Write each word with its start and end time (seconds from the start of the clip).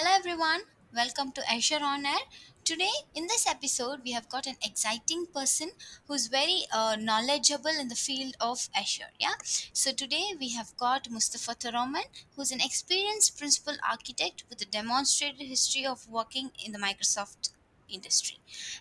Hello 0.00 0.14
everyone, 0.14 0.60
welcome 0.94 1.32
to 1.32 1.42
Azure 1.52 1.82
On 1.82 2.06
Air. 2.06 2.22
Today, 2.62 2.92
in 3.16 3.26
this 3.26 3.48
episode, 3.48 3.98
we 4.04 4.12
have 4.12 4.28
got 4.28 4.46
an 4.46 4.54
exciting 4.64 5.26
person 5.34 5.72
who's 6.06 6.28
very 6.28 6.66
uh, 6.72 6.96
knowledgeable 7.00 7.72
in 7.80 7.88
the 7.88 7.96
field 7.96 8.36
of 8.40 8.68
Azure. 8.76 9.10
Yeah, 9.18 9.34
so 9.72 9.90
today 9.90 10.34
we 10.38 10.50
have 10.50 10.76
got 10.76 11.10
Mustafa 11.10 11.56
Toroman, 11.56 12.04
who's 12.36 12.52
an 12.52 12.60
experienced 12.60 13.36
principal 13.36 13.74
architect 13.90 14.44
with 14.48 14.62
a 14.62 14.66
demonstrated 14.66 15.44
history 15.44 15.84
of 15.84 16.08
working 16.08 16.52
in 16.64 16.70
the 16.70 16.78
Microsoft 16.78 17.50
industry 17.88 18.38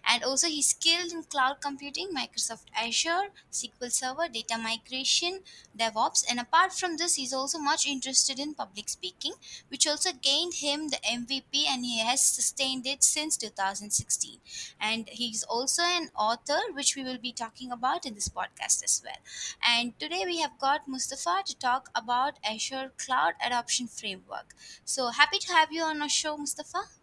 and 0.08 0.24
also 0.24 0.48
he's 0.48 0.68
skilled 0.68 1.12
in 1.12 1.24
cloud 1.24 1.58
computing 1.62 2.10
microsoft 2.16 2.66
azure 2.76 3.28
sql 3.52 3.92
server 3.92 4.28
data 4.28 4.58
migration 4.58 5.40
devops 5.78 6.24
and 6.30 6.40
apart 6.40 6.74
from 6.74 6.98
this 6.98 7.16
he's 7.16 7.34
also 7.34 7.58
much 7.58 7.86
interested 7.86 8.40
in 8.40 8.54
public 8.54 8.90
speaking 8.90 9.34
which 9.70 9.88
also 9.88 10.10
gained 10.22 10.56
him 10.56 10.90
the 10.90 10.98
MVP 11.08 11.66
and 11.68 11.86
he 11.86 12.00
has 12.00 12.22
sustained 12.22 12.86
it 12.86 13.04
since 13.04 13.38
2016. 13.38 14.40
And 14.80 15.08
he's 15.10 15.44
also 15.44 15.84
an 15.84 16.10
author, 16.18 16.60
which 16.74 16.96
we 16.96 17.04
will 17.04 17.18
be 17.18 17.32
talking 17.32 17.72
about 17.72 18.06
in 18.06 18.14
this 18.16 18.30
podcast 18.30 18.84
as 18.84 19.02
well. 19.04 19.18
And 19.64 19.98
today 20.00 20.24
we 20.26 20.40
have 20.40 20.58
got 20.60 20.88
Mustafa 20.88 21.44
to 21.46 21.58
talk 21.58 21.90
about 21.96 22.40
Azure 22.44 22.92
Cloud 22.98 23.34
Adoption 23.46 23.88
Framework. 23.88 24.54
So 24.86 25.10
happy 25.10 25.40
to 25.40 25.54
have 25.54 25.72
you 25.72 25.84
on 25.84 26.02
our 26.02 26.10
show, 26.10 26.38
Mustafa. 26.38 26.97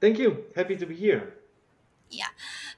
Thank 0.00 0.18
you. 0.18 0.44
Happy 0.54 0.76
to 0.76 0.86
be 0.86 0.94
here. 0.94 1.34
Yeah. 2.10 2.32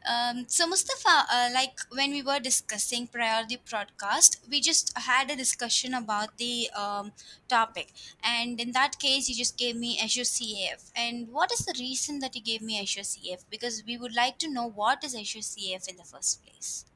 Um, 0.09 0.45
so, 0.49 0.67
Mustafa, 0.67 1.27
uh, 1.33 1.51
like 1.55 1.79
when 1.93 2.11
we 2.11 2.23
were 2.23 2.41
discussing 2.41 3.07
prior 3.07 3.45
the 3.47 3.59
broadcast, 3.69 4.41
we 4.51 4.61
just 4.61 4.97
had 4.97 5.31
a 5.31 5.37
discussion 5.37 5.95
about 5.95 6.37
the 6.39 6.69
um, 6.77 7.13
topic. 7.49 7.93
And 8.25 8.61
in 8.61 8.73
that 8.73 8.99
case, 8.99 9.29
you 9.29 9.37
just 9.37 9.57
gave 9.57 9.77
me 9.77 9.99
Azure 10.03 10.23
CAF. 10.23 10.91
And 10.97 11.29
what 11.29 11.53
is 11.53 11.61
the 11.61 11.75
reason 11.79 12.19
that 12.21 12.35
you 12.35 12.43
gave 12.43 12.63
me 12.63 12.81
Azure 12.81 13.03
CAF? 13.03 13.45
Because 13.51 13.85
we 13.87 13.97
would 13.97 14.15
like 14.15 14.39
to 14.39 14.51
know 14.51 14.69
what 14.69 15.05
is 15.05 15.15
Azure 15.15 15.41
CAF 15.41 15.89
in 15.89 15.97
the 15.97 16.05
first 16.05 16.45
place. 16.45 16.87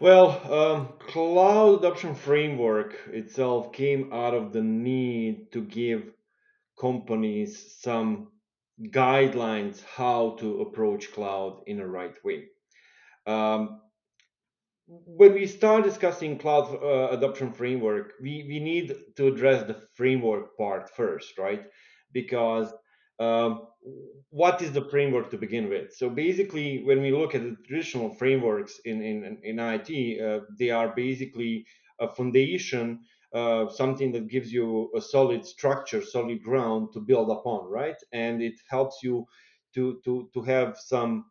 Well, 0.00 0.40
um, 0.52 0.88
Cloud 1.00 1.80
Adoption 1.80 2.14
Framework 2.14 2.94
itself 3.12 3.72
came 3.72 4.12
out 4.12 4.34
of 4.34 4.52
the 4.52 4.62
need 4.62 5.50
to 5.52 5.62
give 5.62 6.12
companies 6.78 7.74
some 7.80 8.28
guidelines 8.80 9.82
how 9.84 10.36
to 10.40 10.60
approach 10.62 11.12
cloud 11.12 11.62
in 11.66 11.80
a 11.80 11.86
right 11.86 12.16
way. 12.24 12.44
Um, 13.26 13.80
when 14.86 15.34
we 15.34 15.46
start 15.46 15.84
discussing 15.84 16.38
cloud 16.38 16.74
uh, 16.82 17.08
adoption 17.10 17.52
framework, 17.52 18.14
we, 18.22 18.46
we 18.48 18.58
need 18.58 18.94
to 19.16 19.26
address 19.26 19.66
the 19.66 19.82
framework 19.94 20.56
part 20.56 20.88
first, 20.88 21.36
right? 21.38 21.64
Because 22.12 22.72
um, 23.18 23.66
what 24.30 24.62
is 24.62 24.72
the 24.72 24.88
framework 24.88 25.30
to 25.30 25.36
begin 25.36 25.68
with? 25.68 25.92
So 25.94 26.08
basically, 26.08 26.84
when 26.84 27.02
we 27.02 27.10
look 27.10 27.34
at 27.34 27.42
the 27.42 27.56
traditional 27.66 28.14
frameworks 28.14 28.80
in 28.84 29.02
in, 29.02 29.38
in 29.42 29.58
IT, 29.58 30.20
uh, 30.20 30.40
they 30.58 30.70
are 30.70 30.94
basically 30.94 31.66
a 32.00 32.08
foundation, 32.08 33.00
uh, 33.32 33.68
something 33.68 34.12
that 34.12 34.28
gives 34.28 34.52
you 34.52 34.90
a 34.96 35.00
solid 35.00 35.44
structure, 35.44 36.02
solid 36.02 36.42
ground 36.42 36.92
to 36.94 37.00
build 37.00 37.30
upon, 37.30 37.66
right? 37.70 37.96
And 38.12 38.42
it 38.42 38.60
helps 38.68 39.02
you 39.02 39.26
to 39.74 40.00
to 40.04 40.30
to 40.34 40.42
have 40.42 40.78
some 40.78 41.26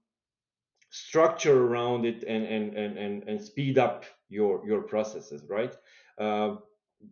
structure 0.89 1.65
around 1.67 2.05
it 2.05 2.23
and 2.23 2.45
and 2.45 2.73
and 2.75 2.97
and, 2.97 3.23
and 3.23 3.41
speed 3.41 3.77
up 3.77 4.05
your 4.29 4.65
your 4.65 4.81
processes 4.83 5.43
right 5.49 5.75
uh, 6.17 6.55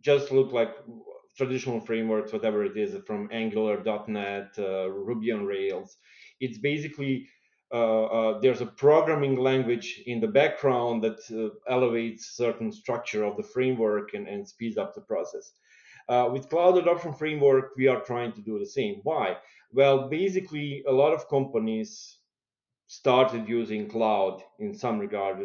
just 0.00 0.32
look 0.32 0.52
like 0.52 0.74
traditional 1.36 1.80
frameworks 1.80 2.32
whatever 2.32 2.64
it 2.64 2.76
is 2.76 2.96
from 3.06 3.28
angular 3.32 3.82
net 4.08 4.48
uh, 4.58 4.88
ruby 4.90 5.30
on 5.30 5.44
rails 5.44 5.98
it's 6.40 6.58
basically 6.58 7.28
there's 7.72 8.60
a 8.60 8.66
programming 8.66 9.36
language 9.36 10.02
in 10.06 10.20
the 10.20 10.28
background 10.28 11.02
that 11.02 11.18
uh, 11.30 11.72
elevates 11.72 12.36
certain 12.36 12.70
structure 12.72 13.24
of 13.24 13.36
the 13.36 13.42
framework 13.42 14.14
and, 14.14 14.28
and 14.28 14.48
speeds 14.48 14.76
up 14.76 14.94
the 14.94 15.00
process. 15.00 15.52
Uh, 16.08 16.28
with 16.32 16.48
cloud 16.48 16.78
adoption 16.78 17.12
framework 17.12 17.72
we 17.76 17.88
are 17.88 18.00
trying 18.00 18.32
to 18.32 18.40
do 18.40 18.58
the 18.58 18.66
same. 18.66 19.00
Why? 19.02 19.36
Well 19.72 20.08
basically 20.08 20.84
a 20.86 20.92
lot 20.92 21.12
of 21.12 21.28
companies 21.28 22.18
started 22.86 23.48
using 23.48 23.88
cloud 23.88 24.42
in 24.60 24.72
some 24.74 24.98
regard 24.98 25.38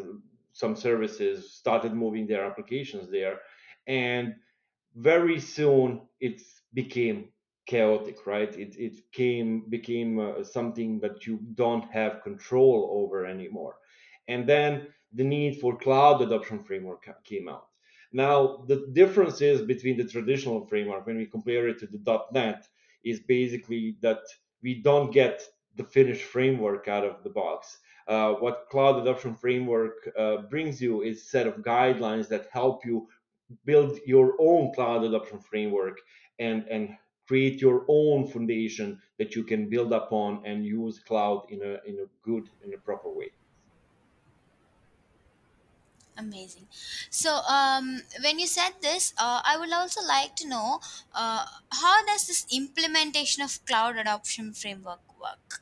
some 0.54 0.76
services 0.76 1.54
started 1.54 1.94
moving 1.94 2.28
their 2.28 2.46
applications 2.46 3.10
there 3.10 3.40
and 3.88 4.36
very 4.96 5.40
soon 5.40 6.02
it 6.20 6.42
became 6.74 7.30
chaotic 7.72 8.18
right? 8.28 8.54
It, 8.66 8.76
it 8.88 8.96
came 9.14 9.50
became 9.70 10.20
uh, 10.20 10.44
something 10.44 11.00
that 11.04 11.26
you 11.26 11.40
don't 11.56 11.88
have 12.00 12.24
control 12.30 12.78
over 13.00 13.26
anymore. 13.26 13.76
And 14.28 14.42
then 14.54 14.88
the 15.14 15.24
need 15.24 15.54
for 15.62 15.78
cloud 15.78 16.22
adoption 16.22 16.60
framework 16.68 17.02
came 17.24 17.48
out. 17.56 17.68
Now 18.12 18.66
the 18.68 18.78
difference 19.02 19.42
is 19.42 19.62
between 19.74 19.98
the 19.98 20.12
traditional 20.16 20.66
framework 20.72 21.06
when 21.06 21.18
we 21.18 21.36
compare 21.38 21.70
it 21.70 21.80
to 21.80 21.88
the. 21.88 22.02
net 22.34 22.62
is 23.12 23.20
basically 23.38 23.96
that 24.02 24.24
we 24.64 24.72
don't 24.90 25.12
get 25.22 25.36
the 25.78 25.88
finished 25.98 26.26
framework 26.36 26.84
out 26.96 27.06
of 27.12 27.24
the 27.24 27.34
box. 27.42 27.78
Uh, 28.08 28.34
what 28.44 28.68
Cloud 28.72 28.96
Adoption 29.02 29.34
Framework 29.44 29.98
uh, 30.18 30.38
brings 30.54 30.82
you 30.86 31.02
is 31.10 31.32
set 31.34 31.48
of 31.48 31.64
guidelines 31.74 32.28
that 32.28 32.48
help 32.52 32.86
you 32.86 33.08
build 33.66 33.94
your 34.06 34.28
own 34.40 34.74
cloud 34.76 35.04
adoption 35.04 35.40
framework 35.40 35.98
and, 36.40 36.66
and 36.76 36.90
create 37.32 37.62
your 37.62 37.86
own 37.88 38.28
foundation 38.28 39.02
that 39.18 39.36
you 39.36 39.44
can 39.44 39.70
build 39.70 39.92
upon 39.94 40.46
and 40.46 40.66
use 40.66 41.00
cloud 41.00 41.46
in 41.50 41.62
a, 41.62 41.74
in 41.90 41.96
a 42.06 42.08
good, 42.28 42.50
in 42.62 42.74
a 42.74 42.78
proper 42.78 43.10
way. 43.10 43.32
Amazing. 46.18 46.68
So, 47.10 47.38
um, 47.48 48.02
when 48.24 48.40
you 48.40 48.48
said 48.48 48.82
this, 48.82 49.14
uh, 49.18 49.42
I 49.44 49.58
would 49.58 49.72
also 49.74 50.02
like 50.02 50.36
to 50.38 50.48
know 50.48 50.80
uh, 51.14 51.46
how 51.72 52.06
does 52.06 52.28
this 52.28 52.46
implementation 52.52 53.44
of 53.44 53.64
cloud 53.66 53.98
adoption 53.98 54.54
framework 54.54 55.02
work? 55.20 55.62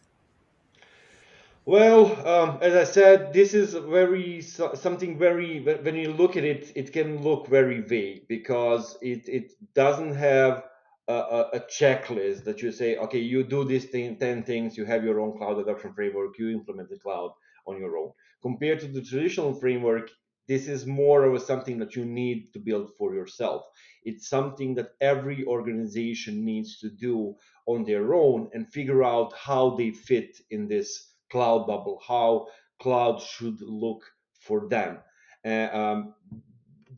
Well, 1.66 2.28
um, 2.28 2.58
as 2.62 2.74
I 2.74 2.84
said, 2.84 3.32
this 3.34 3.54
is 3.54 3.74
very 3.74 4.42
something 4.42 5.20
very. 5.20 5.60
When 5.62 5.84
when 5.84 5.96
you 5.96 6.12
look 6.14 6.36
at 6.36 6.44
it, 6.44 6.72
it 6.76 6.92
can 6.92 7.22
look 7.22 7.48
very 7.48 7.82
vague 7.82 8.28
because 8.28 8.98
it 9.02 9.30
it 9.30 9.54
doesn't 9.76 10.16
have 10.16 10.69
a, 11.14 11.50
a, 11.54 11.60
checklist 11.62 12.44
that 12.44 12.62
you 12.62 12.72
say, 12.72 12.98
okay, 12.98 13.20
you 13.20 13.44
do 13.44 13.64
these 13.64 13.86
thing, 13.86 14.18
ten 14.18 14.44
things, 14.44 14.78
you 14.78 14.86
have 14.86 15.04
your 15.04 15.20
own 15.20 15.38
cloud 15.38 15.58
adoption 15.60 15.94
framework, 15.94 16.38
you 16.38 16.50
implement 16.50 16.90
the 16.90 16.98
cloud 16.98 17.32
on 17.66 17.80
your 17.80 17.98
own. 17.98 18.12
Compared 18.42 18.80
to 18.82 18.88
the 18.88 19.02
traditional 19.02 19.54
framework, 19.54 20.10
this 20.48 20.68
is 20.68 20.86
more 20.86 21.26
of 21.26 21.42
something 21.42 21.78
that 21.80 21.96
you 21.96 22.06
need 22.06 22.52
to 22.54 22.60
build 22.60 22.92
for 22.98 23.14
yourself. 23.14 23.64
It's 24.04 24.30
something 24.30 24.76
that 24.76 24.92
every 25.00 25.46
organization 25.46 26.44
needs 26.44 26.80
to 26.80 26.90
do 26.90 27.36
on 27.68 27.84
their 27.84 28.14
own 28.14 28.50
and 28.54 28.68
figure 28.68 29.04
out 29.04 29.34
how 29.34 29.76
they 29.76 29.92
fit 29.92 30.38
in 30.50 30.68
this 30.68 31.14
cloud 31.32 31.68
bubble, 31.68 32.02
how 32.08 32.48
cloud 32.82 33.22
should 33.22 33.62
look 33.62 34.04
for 34.40 34.68
them. 34.68 34.98
Uh, 35.46 35.70
um, 35.72 36.16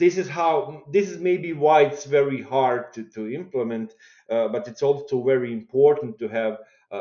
this 0.02 0.18
is 0.18 0.28
how 0.28 0.82
this 0.92 1.08
is 1.12 1.20
maybe 1.20 1.54
why 1.54 1.84
it's 1.84 2.06
very 2.06 2.42
hard 2.42 2.92
to, 2.94 3.04
to 3.16 3.32
implement, 3.32 3.94
uh, 4.32 4.48
but 4.48 4.68
it's 4.68 4.82
also 4.82 5.24
very 5.24 5.54
important 5.54 6.18
to 6.18 6.28
have 6.28 6.58
a, 6.90 6.98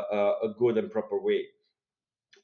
a, 0.47 0.53
good 0.59 0.77
and 0.77 0.91
proper 0.91 1.19
way. 1.19 1.45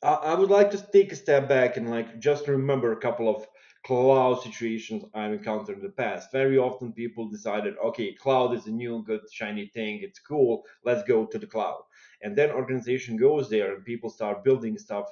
I, 0.01 0.13
I 0.31 0.33
would 0.33 0.49
like 0.49 0.71
to 0.71 0.87
take 0.91 1.11
a 1.11 1.15
step 1.15 1.47
back 1.47 1.77
and 1.77 1.91
like 1.91 2.19
just 2.19 2.47
remember 2.47 2.91
a 2.91 3.03
couple 3.07 3.29
of 3.29 3.45
cloud 3.85 4.41
situations 4.41 5.05
I've 5.13 5.33
encountered 5.33 5.77
in 5.77 5.83
the 5.83 6.01
past. 6.03 6.31
Very 6.31 6.57
often 6.57 6.91
people 6.91 7.29
decided, 7.29 7.75
okay, 7.89 8.13
cloud 8.13 8.55
is 8.55 8.65
a 8.65 8.71
new 8.71 9.03
good 9.03 9.21
shiny 9.31 9.67
thing, 9.67 9.99
it's 10.01 10.19
cool, 10.19 10.63
let's 10.83 11.03
go 11.03 11.27
to 11.27 11.37
the 11.37 11.45
cloud. 11.45 11.83
And 12.23 12.35
then 12.35 12.49
organization 12.49 13.15
goes 13.15 13.47
there 13.47 13.75
and 13.75 13.85
people 13.85 14.09
start 14.09 14.43
building 14.43 14.79
stuff 14.79 15.05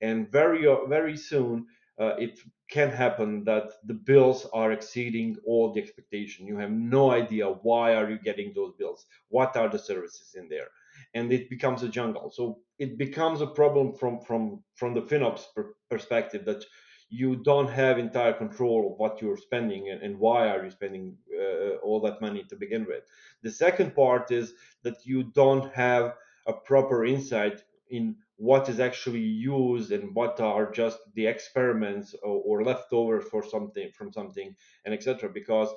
and 0.00 0.30
very 0.30 0.64
uh, 0.66 0.84
very 0.86 1.16
soon 1.16 1.66
uh, 2.00 2.14
it 2.18 2.38
can 2.70 2.90
happen 2.90 3.44
that 3.44 3.72
the 3.84 3.94
bills 3.94 4.46
are 4.52 4.72
exceeding 4.72 5.36
all 5.46 5.72
the 5.72 5.80
expectation. 5.80 6.46
You 6.46 6.56
have 6.58 6.70
no 6.70 7.10
idea 7.10 7.46
why 7.46 7.94
are 7.94 8.08
you 8.10 8.18
getting 8.18 8.52
those 8.54 8.72
bills, 8.78 9.06
what 9.28 9.56
are 9.56 9.68
the 9.68 9.78
services 9.78 10.34
in 10.34 10.48
there, 10.48 10.68
and 11.14 11.32
it 11.32 11.50
becomes 11.50 11.82
a 11.82 11.88
jungle. 11.88 12.30
So 12.30 12.58
it 12.78 12.98
becomes 12.98 13.40
a 13.40 13.46
problem 13.46 13.92
from 13.92 14.20
from 14.20 14.62
from 14.74 14.94
the 14.94 15.02
FinOps 15.02 15.44
per- 15.54 15.74
perspective 15.90 16.44
that 16.46 16.64
you 17.10 17.36
don't 17.36 17.68
have 17.68 17.98
entire 17.98 18.32
control 18.32 18.90
of 18.90 18.98
what 18.98 19.20
you're 19.20 19.36
spending 19.36 19.90
and, 19.90 20.02
and 20.02 20.18
why 20.18 20.48
are 20.48 20.64
you 20.64 20.70
spending 20.70 21.14
uh, 21.38 21.76
all 21.84 22.00
that 22.00 22.22
money 22.22 22.42
to 22.48 22.56
begin 22.56 22.86
with 22.86 23.04
the 23.42 23.50
second 23.50 23.94
part 23.94 24.30
is 24.30 24.54
that 24.82 24.96
you 25.04 25.22
don't 25.22 25.70
have 25.74 26.14
a 26.46 26.54
proper 26.54 27.04
insight 27.04 27.62
in 27.90 28.16
what 28.48 28.68
is 28.68 28.80
actually 28.80 29.20
used 29.20 29.92
and 29.92 30.14
what 30.14 30.40
are 30.40 30.70
just 30.72 30.98
the 31.14 31.26
experiments 31.26 32.14
or, 32.24 32.42
or 32.46 32.64
leftovers 32.64 33.24
for 33.30 33.42
something 33.54 33.88
from 33.96 34.12
something 34.12 34.54
and 34.84 34.92
etc 34.92 35.30
because 35.32 35.68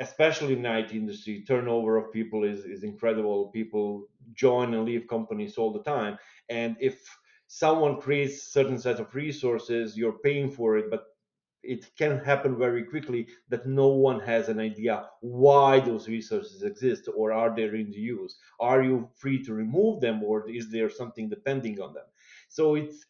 especially 0.00 0.54
in 0.54 0.62
the 0.62 0.78
IT 0.78 0.92
industry, 0.92 1.44
turnover 1.46 1.96
of 1.96 2.12
people 2.12 2.44
is, 2.44 2.64
is 2.64 2.82
incredible. 2.82 3.48
People 3.48 4.08
join 4.34 4.74
and 4.74 4.84
leave 4.84 5.06
companies 5.08 5.56
all 5.56 5.72
the 5.72 5.82
time. 5.82 6.18
And 6.48 6.76
if 6.80 7.06
someone 7.46 8.00
creates 8.00 8.52
certain 8.52 8.78
set 8.78 8.98
of 8.98 9.14
resources, 9.14 9.96
you're 9.96 10.18
paying 10.18 10.50
for 10.50 10.76
it, 10.76 10.90
but 10.90 11.04
it 11.66 11.90
can 11.96 12.18
happen 12.18 12.58
very 12.58 12.84
quickly 12.84 13.26
that 13.48 13.66
no 13.66 13.88
one 13.88 14.20
has 14.20 14.48
an 14.48 14.60
idea 14.60 15.06
why 15.20 15.80
those 15.80 16.08
resources 16.08 16.62
exist 16.62 17.08
or 17.16 17.32
are 17.32 17.54
they 17.54 17.64
in 17.64 17.92
use. 17.92 18.36
Are 18.60 18.82
you 18.82 19.08
free 19.14 19.42
to 19.44 19.54
remove 19.54 20.00
them 20.00 20.22
or 20.22 20.48
is 20.48 20.70
there 20.70 20.90
something 20.90 21.28
depending 21.28 21.80
on 21.80 21.94
them? 21.94 22.04
So 22.48 22.74
it's 22.74 23.06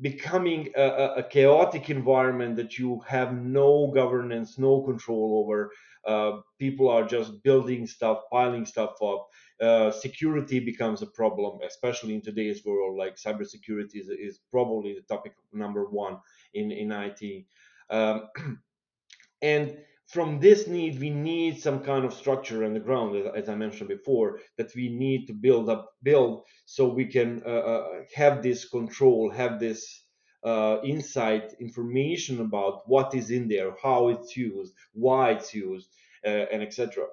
becoming 0.00 0.68
a, 0.76 1.14
a, 1.16 1.22
chaotic 1.22 1.90
environment 1.90 2.56
that 2.56 2.78
you 2.78 3.00
have 3.06 3.34
no 3.34 3.90
governance, 3.92 4.58
no 4.58 4.82
control 4.82 5.42
over. 5.44 5.72
Uh, 6.06 6.40
people 6.58 6.88
are 6.88 7.04
just 7.04 7.42
building 7.42 7.86
stuff, 7.86 8.20
piling 8.30 8.64
stuff 8.64 8.94
up. 9.02 9.28
Uh, 9.60 9.90
security 9.90 10.60
becomes 10.60 11.02
a 11.02 11.06
problem, 11.06 11.58
especially 11.66 12.14
in 12.14 12.22
today's 12.22 12.64
world. 12.64 12.96
Like 12.96 13.16
cybersecurity 13.16 13.96
is, 13.96 14.08
is 14.08 14.40
probably 14.52 14.94
the 14.94 15.02
topic 15.02 15.32
number 15.52 15.84
one 15.86 16.18
in 16.54 16.70
in 16.70 16.92
IT. 16.92 17.44
Um, 17.90 18.28
and 19.42 19.76
from 20.08 20.40
this 20.40 20.66
need, 20.66 20.98
we 20.98 21.10
need 21.10 21.60
some 21.60 21.80
kind 21.80 22.04
of 22.04 22.14
structure 22.14 22.64
on 22.64 22.72
the 22.72 22.80
ground, 22.80 23.14
as, 23.36 23.48
I 23.48 23.54
mentioned 23.54 23.88
before, 23.88 24.40
that 24.56 24.74
we 24.74 24.88
need 24.88 25.26
to 25.26 25.34
build 25.34 25.68
up, 25.68 25.92
build, 26.02 26.44
so 26.64 26.88
we 26.88 27.04
can 27.04 27.42
uh, 27.44 27.48
uh, 27.48 27.88
have 28.14 28.42
this 28.42 28.66
control, 28.66 29.30
have 29.30 29.60
this 29.60 30.04
uh, 30.44 30.78
insight, 30.82 31.54
information 31.60 32.40
about 32.40 32.88
what 32.88 33.14
is 33.14 33.30
in 33.30 33.48
there, 33.48 33.74
how 33.82 34.08
it's 34.08 34.34
used, 34.34 34.72
why 34.92 35.32
it's 35.32 35.52
used, 35.52 35.88
uh, 36.24 36.46
and 36.52 36.62
etc. 36.62 37.04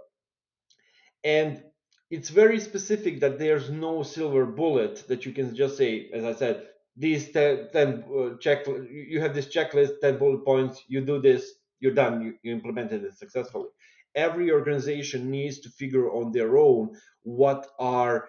And 1.25 1.63
it's 2.10 2.30
very 2.30 2.60
specific 2.60 3.19
that 3.19 3.39
there's 3.39 3.69
no 3.69 4.04
silver 4.04 4.45
bullet 4.45 5.04
that 5.10 5.25
you 5.25 5.33
can 5.33 5.54
just 5.54 5.75
say, 5.75 6.10
as 6.13 6.24
I 6.24 6.33
said, 6.33 6.68
these 6.97 7.31
10, 7.31 7.69
10 7.74 8.03
uh, 8.18 8.38
check 8.39 8.65
you 8.68 9.19
have 9.19 9.33
this 9.36 9.47
checklist 9.47 10.00
10 10.01 10.18
bullet 10.18 10.45
points 10.45 10.83
you 10.88 11.01
do 11.01 11.19
this 11.21 11.53
you're 11.80 11.94
done 11.94 12.21
you, 12.21 12.33
you 12.42 12.53
implemented 12.53 13.03
it 13.03 13.18
successfully. 13.18 13.69
Every 14.15 14.51
organization 14.51 15.30
needs 15.30 15.59
to 15.59 15.69
figure 15.69 16.09
on 16.09 16.31
their 16.31 16.57
own 16.57 16.95
what 17.24 17.68
are 17.80 18.27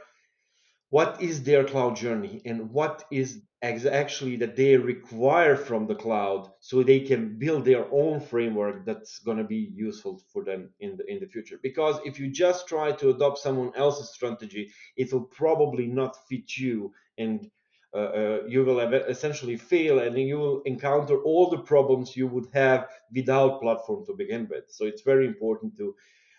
what 0.91 1.21
is 1.21 1.43
their 1.43 1.65
cloud 1.65 1.97
journey 1.97 2.43
and 2.45 2.71
what 2.71 3.05
is 3.11 3.43
actually 3.63 4.37
that 4.37 4.55
they 4.55 4.77
require 4.77 5.57
from 5.57 5.87
the 5.87 5.95
cloud 5.95 6.49
so 6.61 6.83
they 6.83 7.01
can 7.01 7.37
build 7.39 7.65
their 7.65 7.87
own 7.93 8.21
framework 8.21 8.85
that's 8.85 9.19
going 9.21 9.37
to 9.39 9.45
be 9.45 9.73
useful 9.75 10.21
for 10.33 10.45
them 10.45 10.71
in 10.81 10.97
the 10.97 11.05
in 11.11 11.19
the 11.21 11.27
future. 11.27 11.59
Because 11.63 11.99
if 12.05 12.19
you 12.21 12.31
just 12.31 12.69
try 12.69 12.93
to 12.93 13.11
adopt 13.11 13.39
someone 13.39 13.73
else's 13.75 14.13
strategy 14.13 14.71
it 14.97 15.13
will 15.13 15.25
probably 15.25 15.87
not 15.87 16.17
fit 16.29 16.57
you 16.57 16.93
and 17.19 17.51
uh, 17.97 17.99
uh, 17.99 18.39
you 18.47 18.65
will 18.65 18.81
essentially 18.81 19.57
fail 19.57 20.01
and 20.01 20.19
you 20.19 20.39
will 20.39 20.61
encounter 20.63 21.17
all 21.23 21.49
the 21.49 21.59
problems 21.59 22.17
you 22.17 22.27
would 22.27 22.47
have 22.53 22.89
without 23.15 23.61
platform 23.61 24.05
to 24.07 24.13
begin 24.13 24.47
with. 24.51 24.65
So 24.69 24.85
it's 24.85 25.03
very 25.03 25.27
important 25.27 25.77
to 25.79 25.95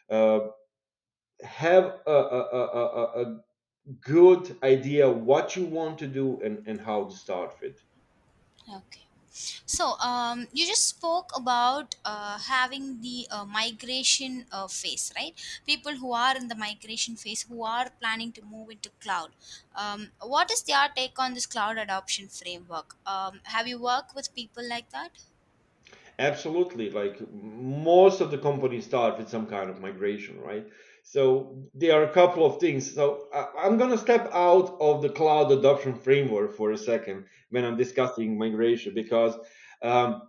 uh, 0.09 0.39
have 1.43 1.85
a, 2.05 2.11
a, 2.11 2.41
a, 2.61 3.23
a, 3.23 3.39
good 4.01 4.53
idea 4.63 5.09
what 5.09 5.55
you 5.55 5.63
want 5.63 5.97
to 5.97 6.07
do 6.07 6.41
and, 6.43 6.61
and 6.67 6.79
how 6.79 7.05
to 7.05 7.15
start 7.15 7.55
with. 7.61 7.81
Okay 8.69 9.06
so 9.29 9.97
um, 9.99 10.47
you 10.51 10.65
just 10.65 10.87
spoke 10.87 11.31
about 11.35 11.95
uh, 12.05 12.37
having 12.39 13.01
the 13.01 13.27
uh, 13.31 13.45
migration 13.45 14.45
uh, 14.51 14.67
phase, 14.67 15.11
right? 15.15 15.33
People 15.65 15.95
who 15.95 16.13
are 16.13 16.35
in 16.35 16.47
the 16.47 16.55
migration 16.55 17.15
phase, 17.15 17.43
who 17.43 17.63
are 17.63 17.89
planning 18.01 18.31
to 18.33 18.41
move 18.43 18.69
into 18.69 18.89
cloud. 19.01 19.29
Um, 19.75 20.09
what 20.21 20.51
is 20.51 20.63
their 20.63 20.89
take 20.95 21.19
on 21.19 21.33
this 21.33 21.45
cloud 21.45 21.77
adoption 21.77 22.27
framework? 22.27 22.95
Um, 23.05 23.41
have 23.43 23.67
you 23.67 23.81
worked 23.81 24.15
with 24.15 24.33
people 24.33 24.67
like 24.67 24.89
that? 24.91 25.11
Absolutely. 26.19 26.89
Like 26.89 27.31
most 27.31 28.21
of 28.21 28.31
the 28.31 28.37
companies 28.37 28.85
start 28.85 29.17
with 29.17 29.29
some 29.29 29.45
kind 29.45 29.69
of 29.69 29.79
migration, 29.79 30.39
right? 30.41 30.67
So 31.09 31.63
there 31.73 31.93
are 31.93 32.03
a 32.03 32.11
couple 32.11 32.45
of 32.45 32.59
things. 32.59 32.93
So 32.93 33.27
I'm 33.57 33.77
going 33.77 33.91
to 33.91 33.97
step 33.97 34.29
out 34.33 34.75
of 34.81 35.01
the 35.01 35.07
cloud 35.07 35.49
adoption 35.53 35.95
framework 35.95 36.57
for 36.57 36.71
a 36.71 36.77
second 36.77 37.27
when 37.49 37.63
I'm 37.63 37.77
discussing 37.77 38.37
migration 38.37 38.93
because 38.93 39.33
um, 39.81 40.23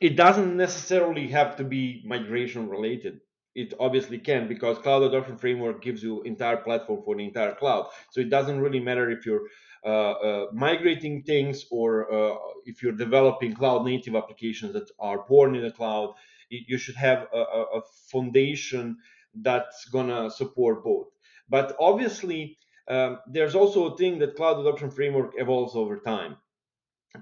it 0.00 0.14
doesn't 0.14 0.56
necessarily 0.56 1.26
have 1.28 1.56
to 1.56 1.64
be 1.64 2.02
migration 2.06 2.68
related. 2.68 3.18
It 3.56 3.74
obviously 3.80 4.18
can 4.18 4.46
because 4.46 4.78
cloud 4.78 5.02
adoption 5.02 5.38
framework 5.38 5.82
gives 5.82 6.04
you 6.04 6.22
entire 6.22 6.58
platform 6.58 7.02
for 7.04 7.16
the 7.16 7.24
entire 7.24 7.56
cloud. 7.56 7.88
So 8.12 8.20
it 8.20 8.30
doesn't 8.30 8.60
really 8.60 8.80
matter 8.80 9.10
if 9.10 9.26
you're 9.26 9.48
uh, 9.84 10.12
uh, 10.12 10.46
migrating 10.52 11.24
things 11.24 11.64
or 11.72 12.12
uh, 12.14 12.36
if 12.64 12.80
you're 12.80 12.92
developing 12.92 13.54
cloud 13.54 13.84
native 13.84 14.14
applications 14.14 14.72
that 14.74 14.88
are 15.00 15.24
born 15.28 15.56
in 15.56 15.62
the 15.62 15.72
cloud. 15.72 16.14
You 16.48 16.78
should 16.78 16.94
have 16.96 17.26
a, 17.34 17.38
a 17.38 17.80
foundation 18.12 18.98
that's 19.42 19.86
gonna 19.86 20.30
support 20.30 20.84
both. 20.84 21.08
But 21.48 21.76
obviously 21.78 22.58
um, 22.88 23.18
there's 23.26 23.54
also 23.54 23.92
a 23.92 23.96
thing 23.96 24.18
that 24.18 24.36
cloud 24.36 24.60
adoption 24.60 24.90
framework 24.90 25.32
evolves 25.36 25.74
over 25.74 25.98
time. 25.98 26.36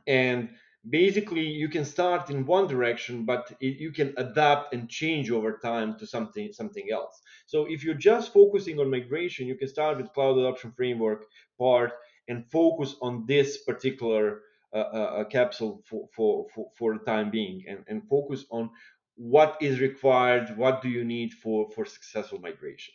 And 0.06 0.50
basically 0.88 1.47
you 1.47 1.69
can 1.69 1.85
start 1.85 2.29
in 2.29 2.44
one 2.44 2.67
direction 2.67 3.25
but 3.25 3.53
it, 3.61 3.79
you 3.79 3.93
can 3.93 4.12
adapt 4.17 4.75
and 4.75 4.88
change 4.88 5.31
over 5.31 5.59
time 5.59 5.97
to 5.97 6.06
something 6.06 6.53
something 6.53 6.88
else. 6.91 7.20
So 7.47 7.67
if 7.67 7.85
you're 7.85 7.94
just 7.94 8.32
focusing 8.32 8.81
on 8.81 8.91
migration 8.91 9.47
you 9.47 9.55
can 9.55 9.69
start 9.69 9.97
with 9.97 10.12
cloud 10.12 10.38
adoption 10.38 10.73
framework 10.73 11.26
part 11.59 11.93
and 12.29 12.50
focus 12.50 12.97
on 13.00 13.25
this 13.26 13.59
particular 13.59 14.41
uh, 14.75 14.79
uh, 14.79 15.11
uh 15.20 15.25
capsule 15.25 15.82
for, 15.88 16.09
for, 16.17 16.47
for, 16.53 16.70
for 16.76 16.99
the 16.99 17.05
time 17.05 17.31
being 17.31 17.62
and, 17.69 17.85
and 17.87 18.09
focus 18.09 18.44
on 18.50 18.69
what 19.17 19.59
is 19.61 19.81
required 19.81 20.56
what 20.56 20.82
do 20.82 20.88
you 20.88 21.05
need 21.05 21.32
for 21.32 21.70
for 21.70 21.85
successful 21.85 22.38
migration? 22.41 22.94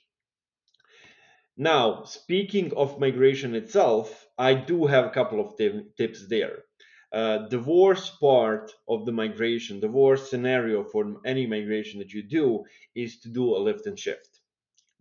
Now 1.55 2.03
speaking 2.03 2.73
of 2.75 2.99
migration 2.99 3.55
itself 3.55 4.27
i 4.37 4.53
do 4.53 4.85
have 4.85 5.05
a 5.05 5.09
couple 5.09 5.39
of 5.39 5.57
tips 5.97 6.27
there. 6.27 6.63
Uh, 7.11 7.47
the 7.47 7.59
worst 7.59 8.19
part 8.19 8.71
of 8.87 9.05
the 9.05 9.11
migration, 9.11 9.79
the 9.79 9.87
worst 9.87 10.29
scenario 10.29 10.83
for 10.83 11.15
any 11.25 11.47
migration 11.47 11.99
that 11.99 12.11
you 12.11 12.21
do 12.21 12.63
is 12.95 13.19
to 13.21 13.29
do 13.29 13.55
a 13.55 13.57
lift 13.57 13.87
and 13.87 13.97
shift. 13.97 14.41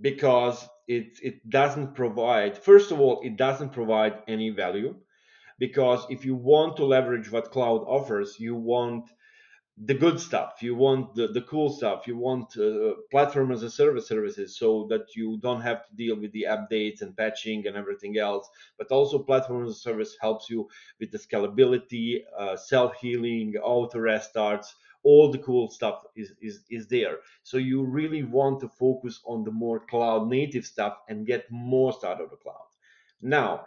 Because 0.01 0.69
it, 0.87 1.19
it 1.23 1.49
doesn't 1.51 1.95
provide, 1.95 2.57
first 2.57 2.93
of 2.93 3.01
all, 3.01 3.21
it 3.23 3.37
doesn't 3.37 3.73
provide 3.73 4.23
any 4.29 4.51
value. 4.51 4.95
Because 5.59 6.07
if 6.11 6.25
you 6.25 6.37
want 6.37 6.77
to 6.77 6.85
leverage 6.85 7.31
what 7.33 7.51
cloud 7.51 7.83
offers, 7.87 8.37
you 8.39 8.55
want 8.55 9.11
the 9.79 9.95
good 9.95 10.19
stuff. 10.19 10.63
You 10.63 10.75
want 10.75 11.15
the, 11.15 11.29
the 11.29 11.43
cool 11.43 11.71
stuff. 11.71 12.07
You 12.07 12.17
want 12.17 12.57
uh, 12.57 12.95
platform 13.11 13.53
as 13.53 13.63
a 13.63 13.71
service 13.71 14.09
services 14.09 14.59
so 14.59 14.87
that 14.89 15.15
you 15.15 15.39
don't 15.43 15.61
have 15.61 15.87
to 15.87 15.95
deal 15.95 16.19
with 16.19 16.33
the 16.33 16.47
updates 16.49 17.03
and 17.03 17.17
patching 17.17 17.67
and 17.67 17.77
everything 17.77 18.17
else. 18.19 18.49
But 18.79 18.91
also 18.91 19.19
platform 19.19 19.65
as 19.67 19.73
a 19.73 19.75
service 19.75 20.17
helps 20.21 20.49
you 20.49 20.69
with 20.99 21.11
the 21.13 21.19
scalability 21.19 22.21
uh, 22.39 22.57
self-healing 22.57 23.57
auto 23.63 23.99
restarts 23.99 24.69
all 25.03 25.31
the 25.31 25.39
cool 25.39 25.69
stuff 25.71 26.03
is, 26.17 26.33
is 26.43 26.65
is 26.69 26.89
there. 26.89 27.19
So 27.45 27.59
you 27.59 27.85
really 27.85 28.25
want 28.25 28.61
to 28.61 28.69
focus 28.69 29.21
on 29.25 29.45
the 29.45 29.53
more 29.53 29.79
cloud 29.79 30.29
native 30.29 30.67
stuff 30.67 30.99
and 31.09 31.25
get 31.27 31.47
most 31.51 32.03
out 32.03 32.21
of 32.21 32.31
the 32.31 32.37
cloud. 32.37 32.67
Now 33.23 33.67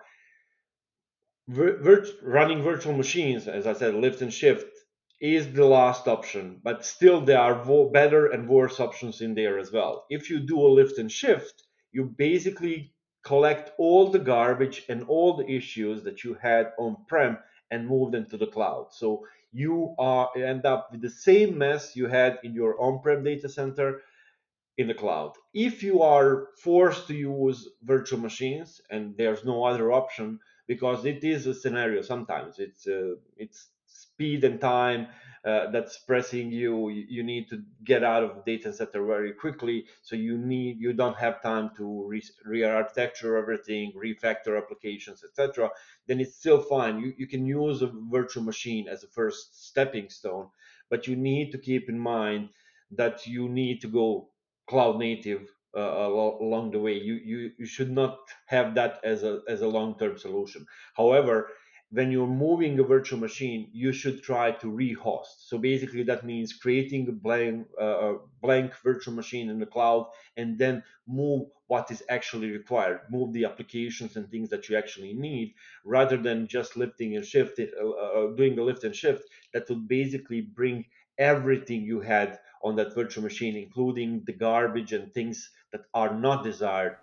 vir- 1.47 2.05
running 2.23 2.61
virtual 2.63 2.93
machines 2.93 3.47
as 3.47 3.67
i 3.67 3.73
said 3.73 3.93
lift 3.95 4.21
and 4.21 4.33
shift 4.33 4.78
is 5.19 5.51
the 5.51 5.65
last 5.65 6.07
option, 6.07 6.59
but 6.63 6.85
still 6.85 7.21
there 7.21 7.39
are 7.39 7.89
better 7.91 8.27
and 8.27 8.47
worse 8.47 8.79
options 8.79 9.21
in 9.21 9.35
there 9.35 9.59
as 9.59 9.71
well. 9.71 10.05
If 10.09 10.29
you 10.29 10.39
do 10.39 10.59
a 10.59 10.69
lift 10.69 10.97
and 10.97 11.11
shift, 11.11 11.63
you 11.91 12.05
basically 12.05 12.93
collect 13.23 13.71
all 13.77 14.09
the 14.09 14.19
garbage 14.19 14.85
and 14.87 15.03
all 15.03 15.35
the 15.35 15.49
issues 15.49 16.03
that 16.03 16.23
you 16.23 16.35
had 16.35 16.71
on 16.77 16.95
prem 17.07 17.37
and 17.71 17.87
move 17.87 18.11
them 18.11 18.25
to 18.27 18.37
the 18.37 18.47
cloud. 18.47 18.87
So 18.91 19.25
you 19.51 19.95
are 19.97 20.29
end 20.35 20.65
up 20.65 20.89
with 20.91 21.01
the 21.01 21.09
same 21.09 21.57
mess 21.57 21.95
you 21.95 22.07
had 22.07 22.39
in 22.43 22.53
your 22.53 22.79
on-prem 22.81 23.23
data 23.23 23.49
center 23.49 24.01
in 24.77 24.87
the 24.87 24.93
cloud. 24.93 25.33
If 25.53 25.83
you 25.83 26.01
are 26.01 26.47
forced 26.63 27.07
to 27.07 27.13
use 27.13 27.67
virtual 27.83 28.19
machines 28.19 28.81
and 28.89 29.15
there's 29.17 29.43
no 29.43 29.65
other 29.65 29.91
option, 29.91 30.39
because 30.67 31.03
it 31.03 31.23
is 31.23 31.47
a 31.47 31.53
scenario 31.53 32.01
sometimes 32.03 32.59
it's 32.59 32.87
uh, 32.87 33.15
it's 33.35 33.69
speed 33.89 34.43
and 34.43 34.61
time 34.61 35.07
uh, 35.45 35.71
that's 35.71 35.99
pressing 35.99 36.51
you. 36.51 36.89
you 36.89 37.23
need 37.23 37.47
to 37.49 37.63
get 37.85 38.03
out 38.03 38.23
of 38.23 38.43
data 38.45 38.73
center 38.73 39.05
very 39.05 39.33
quickly 39.33 39.85
so 40.01 40.15
you 40.15 40.37
need 40.37 40.77
you 40.79 40.93
don't 40.93 41.17
have 41.17 41.41
time 41.41 41.69
to 41.77 42.05
re- 42.07 42.21
re-architecture 42.45 43.37
everything 43.37 43.91
refactor 43.95 44.57
applications 44.57 45.23
etc 45.23 45.69
then 46.07 46.19
it's 46.19 46.35
still 46.35 46.61
fine 46.61 46.99
you, 46.99 47.13
you 47.17 47.27
can 47.27 47.45
use 47.45 47.81
a 47.81 47.91
virtual 48.11 48.43
machine 48.43 48.87
as 48.87 49.03
a 49.03 49.07
first 49.07 49.67
stepping 49.67 50.09
stone 50.09 50.49
but 50.89 51.07
you 51.07 51.15
need 51.15 51.51
to 51.51 51.57
keep 51.57 51.89
in 51.89 51.97
mind 51.99 52.49
that 52.91 53.25
you 53.27 53.47
need 53.49 53.81
to 53.81 53.87
go 53.87 54.29
cloud 54.67 54.97
native 54.99 55.47
uh, 55.77 55.79
along 55.79 56.71
the 56.71 56.79
way. 56.79 56.93
You, 56.93 57.13
you 57.13 57.51
you 57.59 57.65
should 57.67 57.91
not 57.91 58.17
have 58.47 58.73
that 58.75 58.99
as 59.03 59.23
a 59.23 59.41
as 59.47 59.61
a 59.61 59.67
long 59.67 59.97
term 59.99 60.17
solution. 60.17 60.65
However, 60.95 61.49
when 61.91 62.11
you're 62.11 62.27
moving 62.27 62.77
a 62.79 62.83
virtual 62.83 63.19
machine, 63.19 63.69
you 63.73 63.91
should 63.91 64.21
try 64.21 64.51
to 64.51 64.67
rehost. 64.67 65.47
So 65.47 65.57
basically, 65.57 66.03
that 66.03 66.23
means 66.25 66.53
creating 66.53 67.07
a 67.09 67.11
blank, 67.11 67.67
uh, 67.81 68.15
a 68.15 68.17
blank 68.41 68.75
virtual 68.83 69.13
machine 69.15 69.49
in 69.49 69.59
the 69.59 69.65
cloud 69.65 70.07
and 70.37 70.57
then 70.57 70.83
move 71.07 71.49
what 71.67 71.89
is 71.91 72.03
actually 72.09 72.51
required, 72.51 73.01
move 73.09 73.33
the 73.33 73.45
applications 73.45 74.15
and 74.15 74.29
things 74.29 74.49
that 74.49 74.69
you 74.69 74.77
actually 74.77 75.13
need, 75.13 75.55
rather 75.83 76.17
than 76.17 76.47
just 76.47 76.77
lifting 76.77 77.15
and 77.15 77.25
shifting, 77.25 77.71
uh, 77.81 77.89
uh, 77.89 78.35
doing 78.35 78.55
the 78.55 78.63
lift 78.63 78.83
and 78.83 78.95
shift. 78.95 79.23
That 79.53 79.67
would 79.69 79.87
basically 79.87 80.41
bring 80.41 80.85
everything 81.17 81.81
you 81.83 82.01
had 82.01 82.39
on 82.63 82.75
that 82.75 82.93
virtual 82.95 83.23
machine, 83.23 83.55
including 83.55 84.23
the 84.25 84.33
garbage 84.33 84.93
and 84.93 85.13
things 85.13 85.51
that 85.71 85.81
are 85.93 86.13
not 86.15 86.43
desired, 86.43 86.97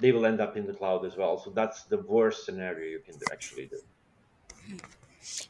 they 0.00 0.12
will 0.12 0.26
end 0.26 0.40
up 0.40 0.56
in 0.56 0.66
the 0.66 0.74
cloud 0.74 1.04
as 1.04 1.16
well. 1.16 1.38
So 1.38 1.50
that's 1.50 1.84
the 1.84 1.98
worst 1.98 2.44
scenario 2.46 2.90
you 2.90 3.00
can 3.00 3.20
actually 3.30 3.66
do. 3.66 3.80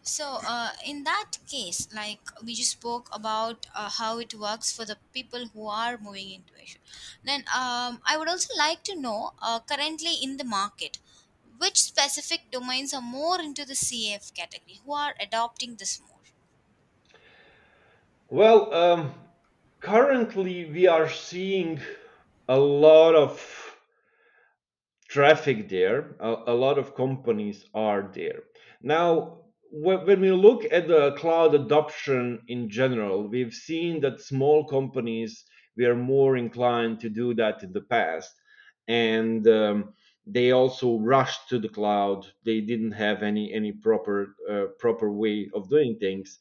So, 0.03 0.41
uh, 0.47 0.73
in 0.85 1.05
that 1.05 1.39
case, 1.47 1.89
like 1.95 2.21
we 2.45 2.55
just 2.55 2.73
spoke 2.73 3.09
about 3.13 3.67
uh, 3.75 3.89
how 3.89 4.19
it 4.19 4.35
works 4.35 4.71
for 4.73 4.85
the 4.85 4.99
people 5.13 5.47
who 5.49 5.69
are 5.69 5.97
moving 5.97 6.31
into 6.33 6.53
Azure, 6.61 6.81
then 7.25 7.41
um, 7.55 8.03
I 8.05 8.17
would 8.19 8.29
also 8.29 8.53
like 8.59 8.85
to 8.85 8.95
know 8.97 9.33
uh, 9.41 9.61
currently 9.61 10.15
in 10.23 10.37
the 10.37 10.45
market 10.45 10.99
which 11.59 11.79
specific 11.79 12.51
domains 12.51 12.93
are 12.95 13.03
more 13.03 13.41
into 13.41 13.65
the 13.65 13.75
CAF 13.75 14.33
category, 14.35 14.81
who 14.85 14.93
are 14.93 15.15
adopting 15.21 15.77
this 15.77 16.01
more. 16.01 16.21
Well, 18.31 18.73
um, 18.73 19.15
currently 19.81 20.65
we 20.71 20.87
are 20.87 21.09
seeing 21.09 21.81
a 22.49 22.59
lot 22.59 23.15
of 23.15 23.77
traffic 25.09 25.69
there. 25.69 26.17
A, 26.21 26.45
a 26.47 26.55
lot 26.55 26.79
of 26.79 26.95
companies 26.95 27.67
are 27.75 28.11
there. 28.15 28.45
Now, 28.83 29.39
when 29.71 30.21
we 30.21 30.33
look 30.33 30.65
at 30.71 30.89
the 30.89 31.13
cloud 31.13 31.55
adoption 31.55 32.41
in 32.49 32.69
general, 32.69 33.29
we've 33.29 33.55
seen 33.55 34.01
that 34.01 34.21
small 34.21 34.65
companies 34.67 35.45
were 35.77 35.95
more 35.95 36.37
inclined 36.37 37.01
to 37.01 37.09
do 37.09 37.35
that 37.35 37.63
in 37.63 37.73
the 37.73 37.83
past. 37.83 38.35
And 38.89 39.47
um, 39.47 39.95
they 40.27 40.51
also 40.53 40.99
rushed 40.99 41.49
to 41.51 41.59
the 41.59 41.69
cloud. 41.69 42.27
They 42.45 42.61
didn't 42.61 42.93
have 42.93 43.23
any 43.23 43.53
any 43.53 43.73
proper 43.73 44.35
uh, 44.51 44.67
proper 44.79 45.11
way 45.13 45.49
of 45.55 45.69
doing 45.69 45.97
things, 45.99 46.39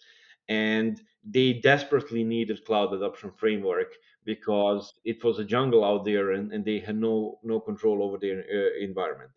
and 0.47 0.99
they 1.23 1.53
desperately 1.53 2.23
needed 2.23 2.65
cloud 2.65 2.93
adoption 2.93 3.31
framework 3.31 3.93
because 4.25 4.93
it 5.05 5.23
was 5.23 5.39
a 5.39 5.45
jungle 5.45 5.83
out 5.83 6.05
there 6.05 6.31
and, 6.31 6.51
and 6.51 6.65
they 6.65 6.79
had 6.79 6.97
no 6.97 7.39
no 7.43 7.59
control 7.59 8.03
over 8.03 8.17
their 8.17 8.39
uh, 8.39 8.83
environment. 8.83 9.31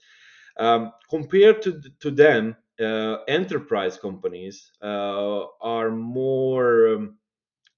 Um, 0.58 0.92
compared 1.10 1.62
to 1.62 1.80
to 2.00 2.10
them, 2.10 2.56
uh, 2.80 3.18
enterprise 3.28 3.96
companies 3.98 4.72
uh, 4.82 5.44
are 5.60 5.90
more 5.90 6.94
um, 6.94 7.18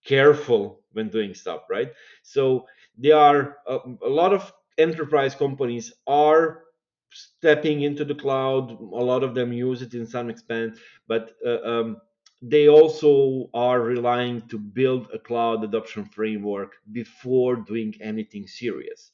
careful 0.04 0.80
when 0.92 1.08
doing 1.08 1.34
stuff, 1.34 1.62
right? 1.70 1.92
So 2.22 2.66
there 2.96 3.16
are 3.16 3.58
a, 3.66 3.78
a 4.02 4.08
lot 4.08 4.32
of 4.32 4.52
enterprise 4.78 5.34
companies 5.34 5.92
are 6.06 6.64
stepping 7.10 7.82
into 7.82 8.04
the 8.04 8.14
cloud. 8.14 8.70
A 8.70 9.04
lot 9.12 9.22
of 9.22 9.34
them 9.34 9.52
use 9.52 9.82
it 9.82 9.94
in 9.94 10.06
some 10.06 10.30
extent, 10.30 10.78
but 11.06 11.32
uh, 11.46 11.60
um, 11.62 11.96
they 12.42 12.68
also 12.68 13.48
are 13.54 13.80
relying 13.80 14.42
to 14.48 14.58
build 14.58 15.08
a 15.14 15.18
cloud 15.18 15.64
adoption 15.64 16.04
framework 16.04 16.76
before 16.92 17.56
doing 17.56 17.94
anything 18.00 18.46
serious. 18.46 19.12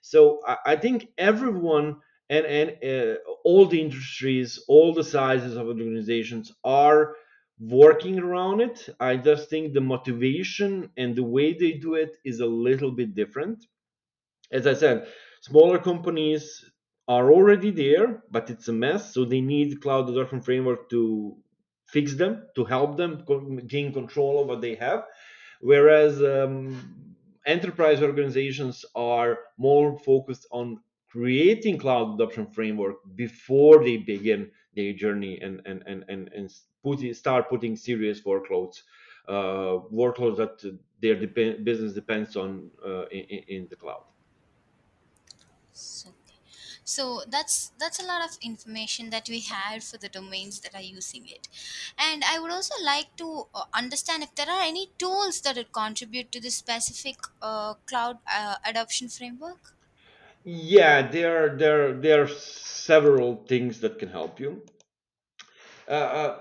So 0.00 0.40
I, 0.46 0.56
I 0.66 0.76
think 0.76 1.08
everyone 1.18 1.96
and 2.32 2.46
and 2.46 2.68
uh, 2.92 3.14
all 3.44 3.66
the 3.66 3.80
industries, 3.80 4.50
all 4.66 4.94
the 4.94 5.04
sizes 5.04 5.56
of 5.56 5.66
organizations 5.66 6.52
are 6.64 7.14
working 7.58 8.18
around 8.18 8.60
it. 8.60 8.88
I 8.98 9.16
just 9.16 9.50
think 9.50 9.72
the 9.72 9.86
motivation 9.94 10.90
and 10.96 11.14
the 11.14 11.28
way 11.36 11.52
they 11.52 11.72
do 11.72 11.94
it 11.94 12.16
is 12.24 12.40
a 12.40 12.46
little 12.68 12.90
bit 12.90 13.14
different. 13.14 13.58
As 14.50 14.66
I 14.66 14.74
said, 14.74 15.06
smaller 15.42 15.78
companies 15.78 16.44
are 17.06 17.30
already 17.30 17.70
there, 17.70 18.22
but 18.30 18.48
it's 18.50 18.68
a 18.68 18.72
mess. 18.72 19.12
So 19.14 19.24
they 19.24 19.40
need 19.40 19.82
cloud 19.82 20.08
adoption 20.08 20.40
framework 20.40 20.88
to 20.90 21.36
fix 21.88 22.14
them, 22.14 22.32
to 22.56 22.64
help 22.64 22.96
them 22.96 23.12
gain 23.66 23.92
control 23.92 24.40
of 24.40 24.48
what 24.48 24.62
they 24.62 24.74
have. 24.76 25.04
Whereas 25.60 26.22
um, 26.22 27.14
enterprise 27.46 28.00
organizations 28.02 28.84
are 28.94 29.38
more 29.58 29.98
focused 29.98 30.46
on 30.50 30.80
creating 31.12 31.78
cloud 31.78 32.14
adoption 32.14 32.46
framework 32.46 32.96
before 33.14 33.84
they 33.84 33.96
begin 33.98 34.50
their 34.74 34.92
journey 34.92 35.38
and 35.40 35.60
and 35.66 35.82
and 35.86 36.04
and, 36.08 36.28
and 36.32 36.50
put, 36.82 37.00
start 37.16 37.48
putting 37.48 37.76
serious 37.76 38.22
workloads 38.22 38.82
uh, 39.28 39.74
workloads 40.02 40.36
that 40.38 40.54
their 41.00 41.16
dep- 41.26 41.64
business 41.64 41.92
depends 41.94 42.36
on 42.36 42.70
uh, 42.84 43.06
in, 43.08 43.24
in 43.56 43.68
the 43.68 43.76
cloud. 43.76 44.04
So, 45.72 46.14
so 46.84 47.22
that's 47.28 47.70
that's 47.78 47.98
a 48.00 48.04
lot 48.06 48.22
of 48.28 48.38
information 48.42 49.10
that 49.10 49.28
we 49.28 49.40
had 49.40 49.82
for 49.84 49.98
the 49.98 50.08
domains 50.08 50.60
that 50.60 50.74
are 50.74 50.82
using 50.82 51.26
it. 51.28 51.48
And 51.98 52.24
i 52.24 52.38
would 52.38 52.50
also 52.52 52.74
like 52.84 53.16
to 53.16 53.48
uh, 53.54 53.64
understand 53.74 54.22
if 54.22 54.34
there 54.34 54.50
are 54.50 54.62
any 54.62 54.92
tools 54.98 55.40
that 55.42 55.56
would 55.56 55.72
contribute 55.72 56.32
to 56.32 56.40
this 56.40 56.56
specific 56.56 57.16
uh, 57.42 57.74
cloud 57.86 58.18
uh, 58.32 58.56
adoption 58.64 59.08
framework 59.08 59.76
yeah 60.44 61.10
there 61.10 61.56
there 61.56 61.94
there 61.94 62.22
are 62.22 62.28
several 62.28 63.44
things 63.48 63.80
that 63.80 63.98
can 63.98 64.08
help 64.08 64.40
you 64.40 64.62
uh, 65.88 65.92
uh, 65.92 66.40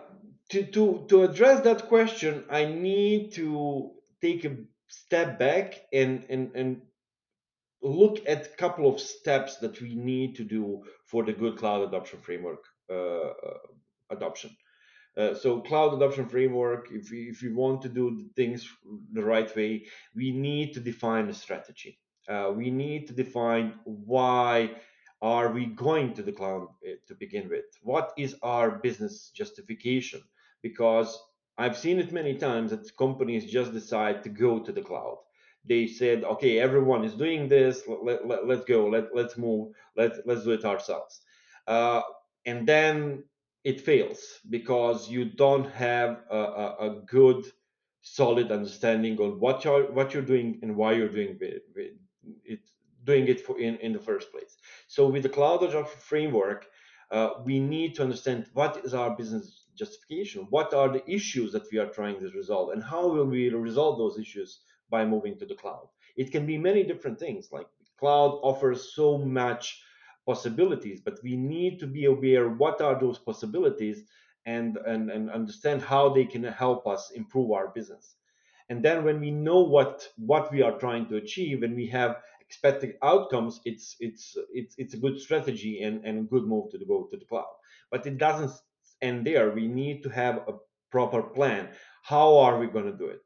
to, 0.50 0.64
to 0.64 1.06
to 1.08 1.24
address 1.24 1.64
that 1.64 1.88
question 1.88 2.44
i 2.50 2.66
need 2.66 3.32
to 3.34 3.92
take 4.22 4.46
a 4.46 4.56
step 4.88 5.40
back 5.40 5.82
and 5.94 6.26
and 6.30 6.52
and 6.56 6.82
look 7.82 8.20
at 8.28 8.46
a 8.46 8.58
couple 8.58 8.88
of 8.88 9.00
steps 9.00 9.58
that 9.58 9.82
we 9.82 9.96
need 9.96 10.36
to 10.36 10.44
do 10.44 10.84
for 11.06 11.24
the 11.24 11.34
good 11.34 11.58
cloud 11.58 11.88
adoption 11.88 12.20
framework 12.20 12.64
uh, 12.90 12.94
uh, 12.94 13.58
adoption. 14.10 14.56
Uh, 15.18 15.34
so 15.34 15.60
cloud 15.62 15.94
adoption 15.94 16.28
framework, 16.28 16.90
if 16.92 17.10
we, 17.12 17.30
if 17.30 17.42
we 17.42 17.52
want 17.52 17.82
to 17.82 17.90
do 17.90 18.30
things 18.36 18.68
the 19.12 19.24
right 19.24 19.54
way, 19.56 19.86
we 20.16 20.32
need 20.32 20.74
to 20.74 20.80
define 20.80 21.28
a 21.30 21.34
strategy. 21.34 22.00
Uh, 22.32 22.52
we 22.52 22.72
need 22.72 23.08
to 23.08 23.14
define 23.14 23.74
why 23.86 24.72
are 25.22 25.52
we 25.52 25.66
going 25.66 26.14
to 26.14 26.24
the 26.24 26.32
cloud 26.32 26.68
uh, 26.88 26.92
to 27.08 27.16
begin 27.16 27.50
with? 27.50 27.66
What 27.82 28.14
is 28.18 28.36
our 28.42 28.72
business 28.72 29.32
justification? 29.36 30.22
Because 30.62 31.20
I've 31.58 31.78
seen 31.78 32.00
it 32.00 32.12
many 32.12 32.36
times 32.36 32.72
that 32.72 32.98
companies 32.98 33.52
just 33.52 33.74
decide 33.74 34.24
to 34.24 34.30
go 34.30 34.60
to 34.60 34.72
the 34.72 34.82
cloud 34.82 35.18
they 35.66 35.88
said, 35.88 36.24
okay, 36.24 36.60
everyone 36.60 37.04
is 37.06 37.14
doing 37.14 37.48
this. 37.48 37.84
Let, 37.88 38.28
let, 38.28 38.48
let's 38.48 38.66
go. 38.66 38.88
Let, 38.88 39.16
let's 39.16 39.38
move. 39.38 39.74
Let, 39.96 40.26
let's 40.26 40.44
do 40.44 40.52
it 40.52 40.66
ourselves. 40.66 41.22
Uh, 41.68 42.02
and 42.46 42.68
then 42.68 43.24
it 43.64 43.82
fails 43.82 44.40
because 44.50 45.10
you 45.10 45.26
don't 45.26 45.70
have 45.72 46.22
a, 46.32 46.38
a, 46.38 46.76
a 46.80 47.02
good, 47.06 47.46
solid 48.02 48.52
understanding 48.52 49.20
on 49.20 49.40
what 49.40 49.64
you're 49.64 49.92
what 49.92 50.14
you're 50.14 50.24
doing 50.24 50.60
and 50.64 50.76
why 50.76 50.94
you're 50.94 51.08
doing 51.10 51.38
it, 52.44 52.60
doing 53.04 53.28
it 53.28 53.42
for 53.42 53.60
in, 53.60 53.78
in 53.78 53.94
the 53.94 54.00
first 54.00 54.32
place. 54.32 54.58
So 54.88 55.08
with 55.08 55.24
the 55.24 55.30
cloud 55.30 55.64
adoption 55.64 56.00
framework, 56.00 56.68
uh, 57.12 57.32
we 57.44 57.60
need 57.60 57.96
to 57.96 58.04
understand 58.04 58.46
what 58.54 58.82
is 58.86 58.94
our 58.94 59.16
business 59.16 59.66
justification, 59.76 60.48
what 60.50 60.74
are 60.74 60.90
the 60.90 61.04
issues 61.10 61.52
that 61.54 61.68
we 61.72 61.78
are 61.78 61.88
trying 61.88 62.20
to 62.20 62.30
resolve, 62.30 62.72
and 62.72 62.84
how 62.84 63.08
will 63.08 63.26
we 63.26 63.50
resolve 63.50 63.98
those 63.98 64.20
issues 64.20 64.60
by 64.90 65.06
moving 65.06 65.38
to 65.40 65.46
the 65.46 65.56
cloud. 65.56 65.88
It 66.18 66.32
can 66.32 66.46
be 66.46 66.58
many 66.58 66.84
different 66.84 67.18
things. 67.18 67.50
Like 67.52 67.68
cloud 67.98 68.40
offers 68.44 68.94
so 68.94 69.18
much 69.18 69.82
possibilities, 70.26 71.02
but 71.04 71.20
we 71.24 71.36
need 71.36 71.80
to 71.80 71.88
be 71.88 72.06
aware 72.06 72.50
what 72.50 72.82
are 72.82 73.00
those 73.00 73.18
possibilities 73.18 74.04
and, 74.46 74.78
and, 74.86 75.10
and 75.10 75.32
understand 75.32 75.82
how 75.82 76.10
they 76.10 76.26
can 76.26 76.44
help 76.44 76.86
us 76.86 77.12
improve 77.16 77.52
our 77.52 77.70
business. 77.70 78.16
And 78.72 78.84
then 78.84 79.04
when 79.04 79.20
we 79.20 79.32
know 79.32 79.60
what 79.76 80.08
what 80.32 80.52
we 80.52 80.64
are 80.64 80.80
trying 80.80 81.06
to 81.10 81.18
achieve 81.18 81.64
and 81.64 81.76
we 81.76 81.88
have 81.88 82.18
expected 82.40 82.96
outcomes, 83.04 83.60
it's 83.66 83.96
it's 84.00 84.26
it's 84.60 84.74
it's 84.78 84.94
a 84.96 85.02
good 85.06 85.20
strategy 85.20 85.84
and, 85.84 86.06
and 86.06 86.16
a 86.20 86.30
good 86.34 86.46
move 86.54 86.72
to 86.72 86.86
go 86.94 87.08
to 87.12 87.18
the 87.18 87.26
cloud. 87.26 87.54
But 87.92 88.08
it 88.08 88.18
doesn't 88.18 88.52
end 89.02 89.28
there. 89.28 89.52
We 89.52 89.68
need 89.68 90.04
to 90.04 90.10
have 90.10 90.36
a 90.48 90.54
proper 90.90 91.22
plan. 91.22 91.70
How 92.04 92.38
are 92.38 92.58
we 92.60 92.68
going 92.68 92.90
to 92.92 92.98
do 93.04 93.10
it? 93.18 93.26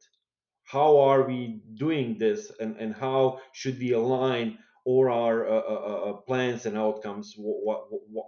how 0.65 0.97
are 0.97 1.23
we 1.23 1.61
doing 1.75 2.17
this 2.17 2.51
and, 2.59 2.75
and 2.77 2.93
how 2.93 3.39
should 3.53 3.79
we 3.79 3.93
align 3.93 4.57
all 4.83 5.11
our 5.11 5.47
uh, 5.47 5.51
uh, 5.51 5.81
uh, 5.91 6.09
uh 6.09 6.13
plans 6.13 6.65
and 6.65 6.77
outcomes 6.77 7.35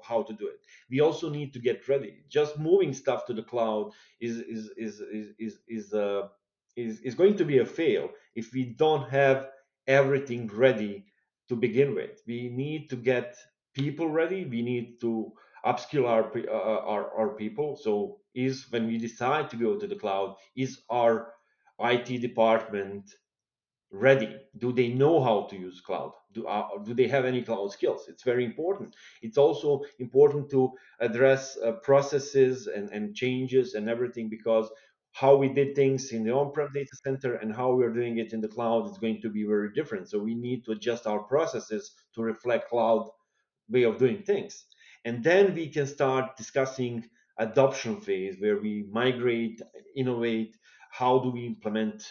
how 0.03 0.23
to 0.23 0.33
do 0.33 0.47
it 0.47 0.59
we 0.89 1.01
also 1.01 1.29
need 1.29 1.53
to 1.53 1.59
get 1.59 1.87
ready 1.87 2.23
just 2.29 2.57
moving 2.57 2.93
stuff 2.93 3.25
to 3.25 3.33
the 3.33 3.43
cloud 3.43 3.91
is 4.21 4.37
is 4.37 4.69
is 4.77 5.01
is 5.11 5.27
is, 5.39 5.59
is 5.67 5.93
uh, 5.93 6.27
is, 6.77 7.01
is 7.01 7.15
going 7.15 7.37
to 7.37 7.45
be 7.45 7.59
a 7.59 7.65
fail 7.65 8.11
if 8.35 8.53
we 8.53 8.65
don't 8.65 9.09
have 9.09 9.47
everything 9.87 10.47
ready 10.47 11.05
to 11.49 11.57
begin 11.57 11.95
with. 11.95 12.21
We 12.27 12.49
need 12.49 12.89
to 12.91 12.97
get 12.97 13.35
people 13.75 14.09
ready. 14.09 14.45
We 14.45 14.61
need 14.61 15.01
to 15.01 15.33
upskill 15.65 16.07
our, 16.07 16.31
uh, 16.37 16.51
uh, 16.51 16.83
our 16.85 17.11
our 17.19 17.29
people. 17.35 17.75
So 17.77 18.19
is 18.35 18.67
when 18.71 18.87
we 18.87 18.97
decide 18.97 19.49
to 19.51 19.57
go 19.57 19.77
to 19.77 19.87
the 19.87 19.97
cloud, 19.97 20.37
is 20.55 20.81
our 20.89 21.33
IT 21.79 22.19
department 22.19 23.11
ready? 23.91 24.35
Do 24.57 24.73
they 24.73 24.89
know 24.89 25.23
how 25.23 25.43
to 25.49 25.57
use 25.57 25.81
cloud? 25.81 26.13
Do, 26.33 26.47
uh, 26.47 26.67
do 26.83 26.93
they 26.93 27.07
have 27.07 27.25
any 27.25 27.41
cloud 27.41 27.71
skills? 27.71 28.07
It's 28.09 28.23
very 28.23 28.45
important. 28.45 28.95
It's 29.21 29.37
also 29.37 29.83
important 29.99 30.49
to 30.51 30.73
address 30.99 31.57
uh, 31.57 31.73
processes 31.83 32.67
and, 32.67 32.89
and 32.91 33.15
changes 33.15 33.75
and 33.75 33.89
everything 33.89 34.29
because 34.29 34.69
how 35.19 35.35
we 35.35 35.49
did 35.49 35.75
things 35.75 36.11
in 36.11 36.23
the 36.23 36.31
on-prem 36.31 36.69
data 36.71 36.95
center 37.03 37.35
and 37.37 37.55
how 37.55 37.73
we're 37.73 37.93
doing 37.93 38.19
it 38.19 38.33
in 38.33 38.41
the 38.41 38.47
cloud 38.47 38.87
is 38.87 38.99
going 38.99 39.19
to 39.19 39.29
be 39.29 39.43
very 39.43 39.73
different. 39.73 40.07
So 40.07 40.19
we 40.19 40.35
need 40.35 40.63
to 40.65 40.73
adjust 40.73 41.07
our 41.07 41.23
processes 41.23 41.91
to 42.13 42.21
reflect 42.21 42.69
cloud 42.69 43.09
way 43.67 43.81
of 43.81 43.97
doing 43.97 44.21
things. 44.21 44.65
And 45.05 45.23
then 45.23 45.55
we 45.55 45.69
can 45.69 45.87
start 45.87 46.37
discussing 46.37 47.03
adoption 47.39 47.99
phase 47.99 48.35
where 48.37 48.61
we 48.61 48.85
migrate, 48.91 49.59
innovate, 49.95 50.55
how 50.91 51.17
do 51.17 51.31
we 51.31 51.47
implement 51.47 52.03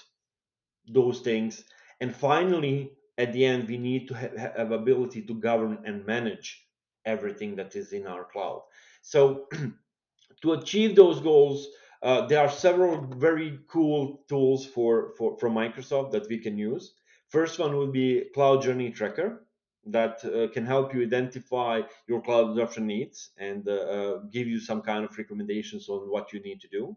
those 0.88 1.20
things. 1.20 1.62
And 2.00 2.12
finally, 2.12 2.90
at 3.18 3.32
the 3.32 3.44
end, 3.44 3.68
we 3.68 3.78
need 3.78 4.08
to 4.08 4.14
have, 4.14 4.36
have 4.36 4.72
ability 4.72 5.22
to 5.22 5.34
govern 5.34 5.78
and 5.84 6.04
manage 6.06 6.66
everything 7.04 7.54
that 7.54 7.76
is 7.76 7.92
in 7.92 8.08
our 8.08 8.24
cloud. 8.24 8.62
So 9.02 9.46
to 10.42 10.52
achieve 10.54 10.96
those 10.96 11.20
goals, 11.20 11.68
uh, 12.06 12.24
there 12.28 12.38
are 12.38 12.48
several 12.48 13.04
very 13.16 13.58
cool 13.66 14.22
tools 14.28 14.64
for, 14.64 15.12
for 15.18 15.36
from 15.38 15.54
Microsoft 15.54 16.12
that 16.12 16.28
we 16.28 16.38
can 16.38 16.56
use. 16.56 16.94
First 17.30 17.58
one 17.58 17.76
would 17.76 17.92
be 17.92 18.26
Cloud 18.32 18.62
Journey 18.62 18.90
Tracker 18.92 19.44
that 19.86 20.24
uh, 20.24 20.46
can 20.52 20.64
help 20.64 20.94
you 20.94 21.02
identify 21.02 21.80
your 22.06 22.22
cloud 22.22 22.50
adoption 22.50 22.86
needs 22.86 23.30
and 23.38 23.68
uh, 23.68 23.72
uh, 23.72 24.18
give 24.30 24.46
you 24.46 24.60
some 24.60 24.82
kind 24.82 25.04
of 25.04 25.18
recommendations 25.18 25.88
on 25.88 26.08
what 26.08 26.32
you 26.32 26.38
need 26.40 26.60
to 26.60 26.68
do. 26.68 26.96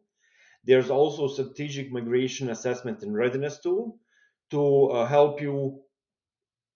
There's 0.63 0.91
also 0.91 1.27
strategic 1.27 1.91
migration 1.91 2.51
assessment 2.51 3.01
and 3.01 3.15
readiness 3.15 3.59
tool 3.59 3.97
to 4.51 4.91
uh, 4.91 5.07
help 5.07 5.41
you 5.41 5.81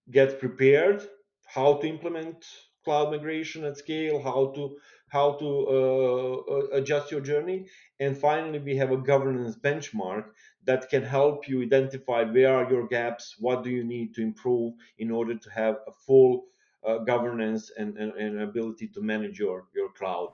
get 0.09 0.39
prepared, 0.39 1.07
how 1.45 1.75
to 1.75 1.87
implement 1.87 2.47
cloud 2.83 3.11
migration 3.11 3.63
at 3.63 3.77
scale, 3.77 4.21
how 4.21 4.51
to 4.55 4.77
how 5.15 5.27
to 5.41 5.49
uh, 5.77 6.35
uh, 6.53 6.67
adjust 6.79 7.11
your 7.11 7.21
journey, 7.21 7.67
and 7.99 8.17
finally 8.17 8.59
we 8.59 8.75
have 8.77 8.91
a 8.91 8.97
governance 9.11 9.55
benchmark 9.55 10.31
that 10.63 10.89
can 10.89 11.03
help 11.03 11.47
you 11.47 11.61
identify 11.61 12.23
where 12.23 12.53
are 12.55 12.69
your 12.71 12.87
gaps, 12.87 13.35
what 13.39 13.63
do 13.63 13.69
you 13.69 13.83
need 13.83 14.13
to 14.15 14.21
improve 14.21 14.73
in 14.97 15.11
order 15.11 15.35
to 15.37 15.49
have 15.51 15.75
a 15.87 15.91
full 15.91 16.45
uh, 16.83 16.97
governance 16.99 17.69
and, 17.71 17.97
and, 17.97 18.11
and 18.13 18.41
ability 18.41 18.87
to 18.87 19.01
manage 19.01 19.39
your 19.39 19.67
your 19.73 19.89
cloud 19.93 20.31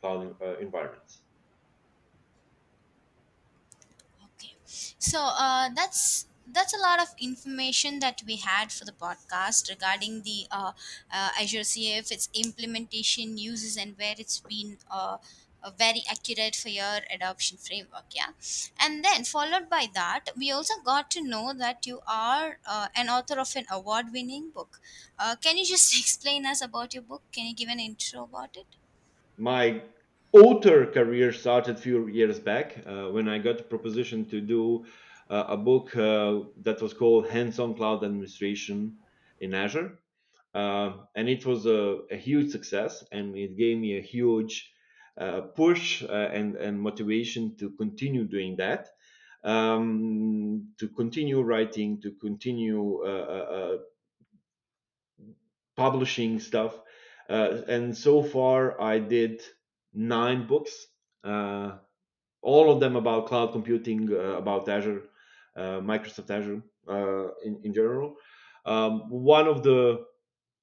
cloud 0.00 0.36
uh, 0.42 0.56
environments. 0.58 1.22
Okay, 4.24 4.54
so 4.64 5.18
uh, 5.20 5.68
that's 5.74 6.27
that's 6.52 6.74
a 6.74 6.80
lot 6.80 7.00
of 7.00 7.08
information 7.18 7.98
that 8.00 8.22
we 8.26 8.36
had 8.36 8.72
for 8.72 8.84
the 8.84 8.92
podcast 8.92 9.68
regarding 9.68 10.22
the 10.22 10.46
uh, 10.50 10.72
uh, 11.12 11.30
Azure 11.40 11.60
CAF, 11.64 12.10
its 12.10 12.28
implementation, 12.34 13.38
uses, 13.38 13.76
and 13.76 13.96
where 13.98 14.14
it's 14.18 14.40
been 14.40 14.78
uh, 14.90 15.18
very 15.76 16.02
accurate 16.10 16.56
for 16.56 16.68
your 16.68 17.00
adoption 17.14 17.58
framework. 17.58 18.06
Yeah, 18.14 18.32
and 18.80 19.04
then 19.04 19.24
followed 19.24 19.68
by 19.68 19.86
that, 19.94 20.30
we 20.36 20.50
also 20.50 20.74
got 20.84 21.10
to 21.12 21.22
know 21.22 21.52
that 21.52 21.86
you 21.86 22.00
are 22.06 22.58
uh, 22.66 22.88
an 22.96 23.08
author 23.08 23.38
of 23.38 23.54
an 23.56 23.66
award-winning 23.70 24.50
book. 24.50 24.80
Uh, 25.18 25.36
can 25.36 25.56
you 25.58 25.64
just 25.64 25.98
explain 26.00 26.46
us 26.46 26.60
about 26.62 26.94
your 26.94 27.02
book? 27.02 27.22
Can 27.32 27.46
you 27.46 27.54
give 27.54 27.68
an 27.68 27.80
intro 27.80 28.24
about 28.24 28.56
it? 28.56 28.66
my 29.36 29.82
author 30.32 30.86
career 30.86 31.32
started 31.32 31.76
a 31.76 31.80
few 31.80 32.06
years 32.08 32.38
back 32.38 32.76
uh, 32.86 33.08
when 33.08 33.28
I 33.28 33.38
got 33.38 33.60
a 33.60 33.64
proposition 33.64 34.24
to 34.26 34.40
do 34.40 34.84
a 35.28 35.56
book 35.56 35.94
uh, 35.96 36.40
that 36.62 36.80
was 36.80 36.94
called 36.94 37.28
Hands 37.28 37.58
on 37.58 37.74
Cloud 37.74 38.04
Administration 38.04 38.96
in 39.40 39.54
Azure. 39.54 39.98
Uh, 40.54 40.92
and 41.14 41.28
it 41.28 41.44
was 41.44 41.66
a, 41.66 41.98
a, 42.10 42.16
huge 42.16 42.50
success, 42.50 43.04
and 43.12 43.36
it 43.36 43.56
gave 43.56 43.76
me 43.78 43.98
a 43.98 44.00
huge 44.00 44.72
uh, 45.18 45.42
push 45.42 46.02
uh, 46.02 46.06
and, 46.32 46.56
and 46.56 46.80
motivation 46.80 47.54
to 47.56 47.70
continue 47.70 48.24
doing 48.24 48.56
that. 48.56 48.88
Um, 49.44 50.68
to 50.78 50.88
continue 50.88 51.42
writing, 51.42 52.00
to 52.00 52.10
continue 52.12 53.04
publishing 55.78 56.40
stuff. 56.40 56.78
Uh, 57.30 57.62
and 57.68 57.96
so 57.96 58.22
far, 58.22 58.78
I 58.80 58.98
did 58.98 59.40
nine 59.94 60.46
books, 60.46 60.74
uh, 61.24 61.72
all 62.42 62.70
of 62.72 62.80
them 62.80 62.96
about 62.96 63.26
cloud 63.26 63.52
computing, 63.52 64.10
uh, 64.12 64.36
about 64.42 64.68
Azure, 64.68 65.02
uh, 65.02 65.17
Microsoft 65.80 66.30
Azure 66.30 66.62
uh, 66.88 67.28
in, 67.44 67.60
in 67.64 67.74
general. 67.74 68.16
Um, 68.64 69.10
one 69.10 69.46
of 69.48 69.62
the 69.62 70.04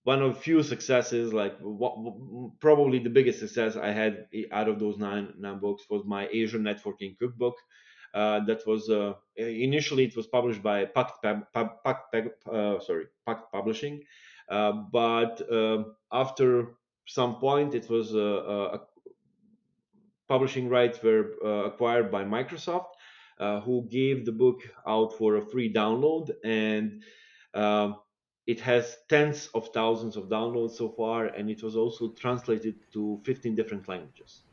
one 0.04 0.22
of 0.22 0.38
few 0.38 0.62
successes, 0.62 1.34
like 1.34 1.58
what, 1.60 1.96
probably 2.60 3.00
the 3.00 3.10
biggest 3.10 3.40
success 3.40 3.76
I 3.76 3.92
had 3.92 4.28
out 4.52 4.70
of 4.70 4.80
those 4.80 4.98
nine 4.98 5.34
nine 5.38 5.60
books 5.60 5.84
was 5.90 6.04
my 6.06 6.28
Azure 6.28 6.60
Networking 6.60 7.18
Cookbook. 7.18 7.56
Uh, 8.14 8.40
that 8.46 8.66
was 8.66 8.90
uh, 8.90 9.14
initially 9.36 10.06
it 10.06 10.16
was 10.16 10.28
published 10.28 10.64
by 10.64 10.86
Packt, 10.86 11.22
Packt, 11.22 11.84
Packt, 11.84 12.30
uh, 12.50 12.80
sorry 12.80 13.08
Packt 13.28 13.52
Publishing, 13.52 14.04
uh, 14.48 14.72
but 14.72 15.42
um, 15.52 15.96
after 16.14 16.78
some 17.08 17.36
point, 17.36 17.76
it 17.76 17.90
was 17.90 18.16
uh, 18.16 18.20
uh, 18.20 18.78
publishing 20.28 20.70
rights 20.70 21.02
were 21.04 21.34
acquired 21.66 22.12
by 22.12 22.24
Microsoft, 22.24 22.88
who 23.38 23.88
gave 23.90 24.26
the 24.26 24.32
book 24.32 24.62
out 24.88 25.14
for 25.18 25.36
a 25.36 25.42
free 25.42 25.72
download 25.74 26.32
and. 26.44 27.04
Um, 27.54 28.02
it 28.46 28.60
has 28.60 28.98
tens 29.10 29.48
of 29.56 29.70
thousands 29.74 30.16
of 30.16 30.26
downloads 30.30 30.72
so 30.72 30.90
far, 30.92 31.26
and 31.26 31.50
it 31.50 31.64
was 31.64 31.76
also 31.76 32.12
translated 32.14 32.76
to 32.94 33.20
15 33.26 33.56
different 33.56 33.88
languages. 33.88 34.44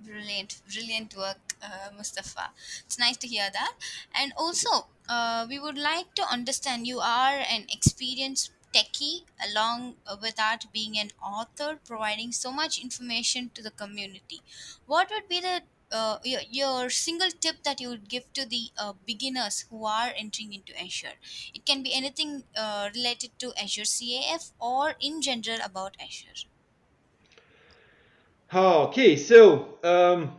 Brilliant, 0.00 0.62
brilliant 0.72 1.14
work, 1.16 1.54
uh, 1.62 1.90
Mustafa. 1.94 2.52
It's 2.84 2.98
nice 2.98 3.16
to 3.18 3.26
hear 3.26 3.50
that. 3.50 3.76
And 4.14 4.32
also, 4.36 4.88
uh, 5.08 5.46
we 5.48 5.58
would 5.58 5.76
like 5.78 6.14
to 6.14 6.22
understand 6.22 6.86
you 6.86 6.98
are 7.00 7.38
an 7.38 7.66
experienced 7.70 8.52
techie, 8.74 9.24
along 9.42 9.96
uh, 10.06 10.16
with 10.20 10.36
that 10.36 10.64
being 10.72 10.98
an 10.98 11.10
author, 11.22 11.78
providing 11.84 12.32
so 12.32 12.52
much 12.52 12.78
information 12.78 13.50
to 13.54 13.62
the 13.62 13.70
community. 13.70 14.40
What 14.86 15.10
would 15.10 15.28
be 15.28 15.40
the 15.40 15.62
uh, 15.96 16.18
your, 16.24 16.42
your 16.50 16.90
single 16.90 17.30
tip 17.30 17.62
that 17.64 17.80
you 17.80 17.88
would 17.88 18.08
give 18.08 18.32
to 18.34 18.44
the 18.46 18.62
uh, 18.78 18.92
beginners 19.10 19.60
who 19.70 19.84
are 19.86 20.12
entering 20.16 20.52
into 20.52 20.78
Azure? 20.80 21.16
It 21.54 21.64
can 21.66 21.82
be 21.82 21.92
anything 21.94 22.44
uh, 22.56 22.90
related 22.94 23.38
to 23.40 23.54
Azure 23.62 23.84
CAF 23.84 24.52
or 24.60 24.94
in 25.00 25.22
general 25.22 25.60
about 25.64 25.96
Azure. 26.00 26.48
Okay, 28.52 29.16
so 29.16 29.78
um, 29.82 30.36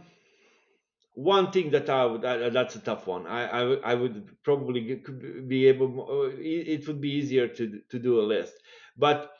one 1.14 1.52
thing 1.52 1.72
that 1.72 1.90
I 1.90 2.06
would 2.06 2.24
uh, 2.24 2.50
that's 2.50 2.76
a 2.76 2.80
tough 2.80 3.08
one. 3.08 3.26
I 3.26 3.48
I, 3.48 3.64
would- 3.64 3.84
I 3.84 3.96
would 3.96 4.38
probably 4.44 4.98
could 5.00 5.48
be 5.48 5.68
able. 5.68 5.90
uh, 6.10 6.30
It 6.38 6.68
it 6.82 6.88
would 6.88 7.02
be 7.02 7.12
easier 7.12 7.48
to 7.48 7.82
to 7.90 8.00
do 8.00 8.20
a 8.20 8.26
list, 8.34 8.54
but 8.96 9.32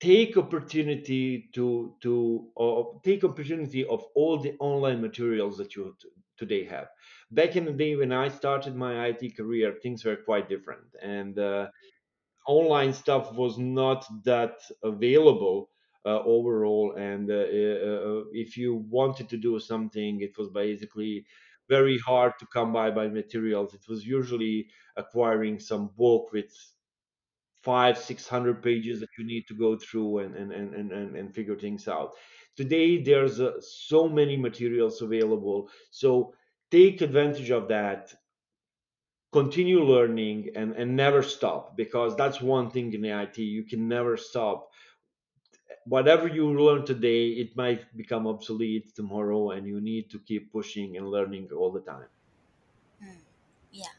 take 0.00 0.36
opportunity 0.36 1.48
to 1.54 1.96
to 2.02 2.52
uh, 2.58 2.82
take 3.02 3.24
opportunity 3.24 3.84
of 3.84 4.04
all 4.14 4.38
the 4.38 4.54
online 4.60 5.00
materials 5.00 5.56
that 5.58 5.74
you 5.74 5.96
today 6.36 6.64
have. 6.64 6.88
Back 7.30 7.56
in 7.56 7.64
the 7.64 7.72
day 7.72 7.96
when 7.96 8.12
I 8.12 8.28
started 8.28 8.76
my 8.76 9.06
IT 9.06 9.30
career, 9.30 9.74
things 9.82 10.04
were 10.04 10.16
quite 10.16 10.48
different, 10.48 10.94
and 11.00 11.38
uh, 11.38 11.70
online 12.46 12.92
stuff 12.92 13.34
was 13.34 13.58
not 13.58 14.04
that 14.24 14.60
available 14.82 15.70
uh, 16.04 16.20
overall 16.22 16.94
and 16.96 17.30
uh, 17.30 17.34
uh, 17.34 17.38
uh, 17.38 18.24
if 18.32 18.56
you 18.56 18.76
wanted 18.76 19.28
to 19.28 19.36
do 19.36 19.58
something 19.58 20.20
it 20.20 20.38
was 20.38 20.48
basically 20.50 21.26
very 21.68 21.98
hard 21.98 22.32
to 22.38 22.46
come 22.46 22.72
by 22.72 22.90
by 22.90 23.08
materials 23.08 23.74
it 23.74 23.88
was 23.88 24.06
usually 24.06 24.68
acquiring 24.96 25.58
some 25.58 25.88
book 25.88 26.30
with 26.32 26.52
five 27.66 27.98
six 27.98 28.28
hundred 28.28 28.62
pages 28.62 29.00
that 29.00 29.18
you 29.18 29.24
need 29.26 29.44
to 29.48 29.54
go 29.54 29.76
through 29.76 30.18
and 30.20 30.36
and 30.36 30.52
and 30.52 30.92
and, 30.92 31.16
and, 31.16 31.34
figure 31.34 31.58
things 31.58 31.88
out. 31.88 32.12
Today 32.54 33.02
there's 33.02 33.40
uh, 33.40 33.60
so 33.60 34.08
many 34.08 34.36
materials 34.36 35.02
available. 35.02 35.68
So 35.90 36.32
take 36.70 37.00
advantage 37.00 37.50
of 37.50 37.66
that. 37.68 38.14
Continue 39.32 39.82
learning 39.82 40.50
and, 40.54 40.70
and 40.80 40.96
never 40.96 41.22
stop 41.22 41.76
because 41.76 42.16
that's 42.16 42.40
one 42.40 42.70
thing 42.70 42.94
in 42.94 43.02
the 43.02 43.12
IT 43.24 43.38
you 43.38 43.64
can 43.64 43.88
never 43.88 44.16
stop. 44.16 44.70
Whatever 45.86 46.26
you 46.28 46.44
learn 46.66 46.86
today 46.86 47.22
it 47.42 47.56
might 47.56 47.82
become 47.96 48.28
obsolete 48.28 48.94
tomorrow 48.94 49.50
and 49.50 49.66
you 49.66 49.80
need 49.80 50.08
to 50.12 50.18
keep 50.20 50.52
pushing 50.52 50.96
and 50.96 51.10
learning 51.10 51.48
all 51.58 51.72
the 51.72 51.84
time. 51.92 52.10
Hmm. 53.02 53.20
Yeah. 53.72 53.94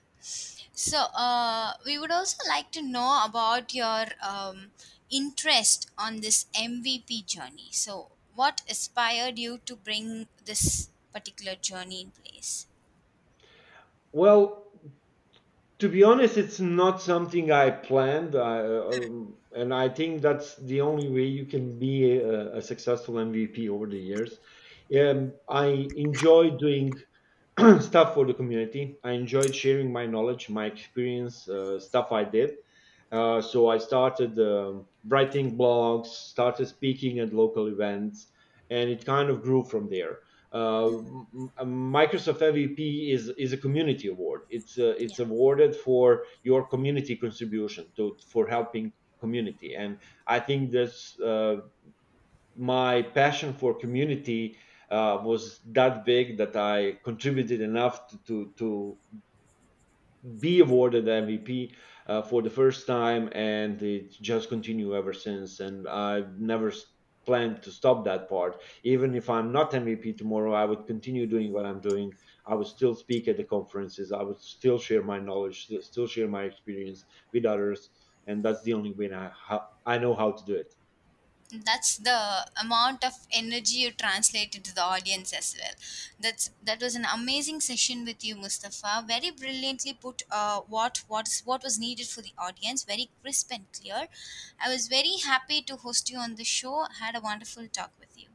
So, 0.78 1.08
uh, 1.14 1.74
we 1.86 1.98
would 1.98 2.10
also 2.12 2.38
like 2.48 2.72
to 2.72 2.82
know 2.82 3.26
about 3.26 3.74
your 3.74 4.06
um, 4.22 4.72
interest 5.10 5.92
on 5.98 6.22
this 6.22 6.46
MVP 6.54 7.22
journey. 7.24 7.68
So, 7.72 8.12
what 8.34 8.62
inspired 8.66 9.38
you 9.38 9.58
to 9.66 9.76
bring 9.76 10.30
this 10.46 10.90
particular 11.12 11.56
journey 11.56 12.00
in 12.02 12.12
place? 12.12 12.68
Well, 14.12 14.68
to 15.80 15.90
be 15.90 16.04
honest, 16.04 16.38
it's 16.38 16.60
not 16.60 17.02
something 17.02 17.52
I 17.52 17.70
planned, 17.72 18.36
I, 18.36 18.60
um, 18.66 19.38
and 19.52 19.74
I 19.74 19.90
think 19.90 20.22
that's 20.22 20.56
the 20.56 20.82
only 20.82 21.10
way 21.10 21.24
you 21.24 21.46
can 21.46 21.78
be 21.80 22.18
a, 22.18 22.58
a 22.58 22.62
successful 22.62 23.20
MVP 23.20 23.70
over 23.70 23.88
the 23.88 24.00
years. 24.00 24.40
Um, 24.98 25.34
I 25.50 25.68
enjoy 25.96 26.52
doing 26.52 26.94
stuff 27.82 28.14
for 28.14 28.26
the 28.26 28.34
community. 28.34 28.96
I 29.04 29.12
enjoyed 29.12 29.56
sharing 29.56 29.92
my 29.92 30.06
knowledge, 30.06 30.50
my 30.50 30.66
experience, 30.68 31.50
uh, 31.50 31.80
stuff 31.80 32.12
I 32.12 32.24
did. 32.24 32.58
Uh, 33.12 33.42
so 33.42 33.70
I 33.70 33.78
started 33.78 34.38
um, 34.38 34.86
writing 35.08 35.58
blogs, 35.58 36.08
started 36.08 36.68
speaking 36.68 37.20
at 37.20 37.34
local 37.34 37.68
events, 37.68 38.28
and 38.70 38.90
it 38.90 39.06
kind 39.06 39.30
of 39.30 39.42
grew 39.42 39.64
from 39.64 39.90
there. 39.90 40.20
Uh, 40.52 41.02
Microsoft 41.62 42.40
MVP 42.40 43.12
is 43.14 43.30
is 43.38 43.54
a 43.54 43.58
community 43.58 44.08
award. 44.08 44.42
It's 44.50 44.78
uh, 44.78 44.94
it's 44.98 45.20
awarded 45.20 45.76
for 45.76 46.24
your 46.44 46.66
community 46.66 47.16
contribution 47.16 47.86
to 47.98 48.16
for 48.26 48.48
helping 48.48 48.94
community, 49.20 49.76
and 49.76 49.98
I 50.26 50.40
think 50.40 50.72
that's 50.72 51.20
uh, 51.20 51.62
my 52.56 53.02
passion 53.02 53.54
for 53.54 53.74
community 53.74 54.58
uh, 54.90 55.20
was 55.24 55.60
that 55.74 56.06
big 56.06 56.38
that 56.38 56.56
I 56.56 57.00
contributed 57.04 57.62
enough 57.62 58.08
to 58.10 58.18
to, 58.28 58.54
to 58.58 58.98
be 60.40 60.60
awarded 60.60 61.08
MVP 61.08 61.74
uh, 62.08 62.22
for 62.22 62.42
the 62.42 62.50
first 62.50 62.88
time, 62.88 63.30
and 63.34 63.82
it 63.82 64.12
just 64.22 64.50
continued 64.50 64.94
ever 64.94 65.14
since. 65.14 65.60
And 65.60 65.88
I've 65.88 66.40
never 66.40 66.72
planned 67.26 67.62
to 67.64 67.72
stop 67.72 68.06
that 68.06 68.30
part. 68.30 68.62
Even 68.84 69.16
if 69.16 69.30
I'm 69.30 69.52
not 69.52 69.74
MVP 69.74 70.14
tomorrow, 70.14 70.54
I 70.54 70.66
would 70.66 70.86
continue 70.88 71.28
doing 71.28 71.52
what 71.54 71.66
I'm 71.66 71.82
doing. 71.82 72.14
I 72.46 72.56
would 72.56 72.68
still 72.68 72.96
speak 72.96 73.28
at 73.28 73.38
the 73.38 73.44
conferences. 73.44 74.12
I 74.12 74.24
would 74.24 74.40
still 74.40 74.80
share 74.80 75.04
my 75.04 75.20
knowledge, 75.20 75.70
still 75.82 76.08
share 76.08 76.28
my 76.28 76.44
experience 76.44 77.06
with 77.34 77.46
others, 77.46 77.90
and 78.28 78.44
that's 78.44 78.64
the 78.64 78.74
only 78.74 78.94
way 78.94 79.12
I 79.14 79.60
I 79.86 79.98
know 79.98 80.16
how 80.16 80.32
to 80.32 80.46
do 80.46 80.56
it. 80.56 80.76
That's 81.52 81.98
the 81.98 82.48
amount 82.62 83.04
of 83.04 83.14
energy 83.32 83.78
you 83.78 83.92
translated 83.92 84.64
to 84.66 84.74
the 84.76 84.82
audience 84.82 85.34
as 85.34 85.56
well. 85.60 85.74
That's 86.20 86.50
that 86.64 86.82
was 86.82 86.96
an 86.96 87.06
amazing 87.06 87.62
session 87.62 88.06
with 88.06 88.24
you, 88.24 88.36
Mustafa. 88.36 89.04
Very 89.08 89.32
brilliantly 89.32 89.94
put 89.94 90.24
uh, 90.32 90.62
what 90.62 91.04
what 91.08 91.28
is 91.28 91.42
what 91.46 91.64
was 91.64 91.80
needed 91.80 92.08
for 92.08 92.22
the 92.22 92.34
audience. 92.38 92.84
Very 92.84 93.10
crisp 93.22 93.52
and 93.52 93.66
clear. 93.74 94.08
I 94.60 94.70
was 94.70 94.88
very 94.88 95.18
happy 95.26 95.62
to 95.64 95.78
host 95.78 96.10
you 96.10 96.18
on 96.20 96.36
the 96.36 96.44
show. 96.44 96.86
Had 97.00 97.16
a 97.16 97.22
wonderful 97.22 97.68
talk 97.68 97.92
with 98.00 98.18
you. 98.18 98.30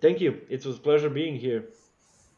Thank 0.00 0.20
you. 0.20 0.46
It 0.48 0.64
was 0.64 0.78
a 0.78 0.80
pleasure 0.80 1.10
being 1.10 1.36
here. 1.36 1.68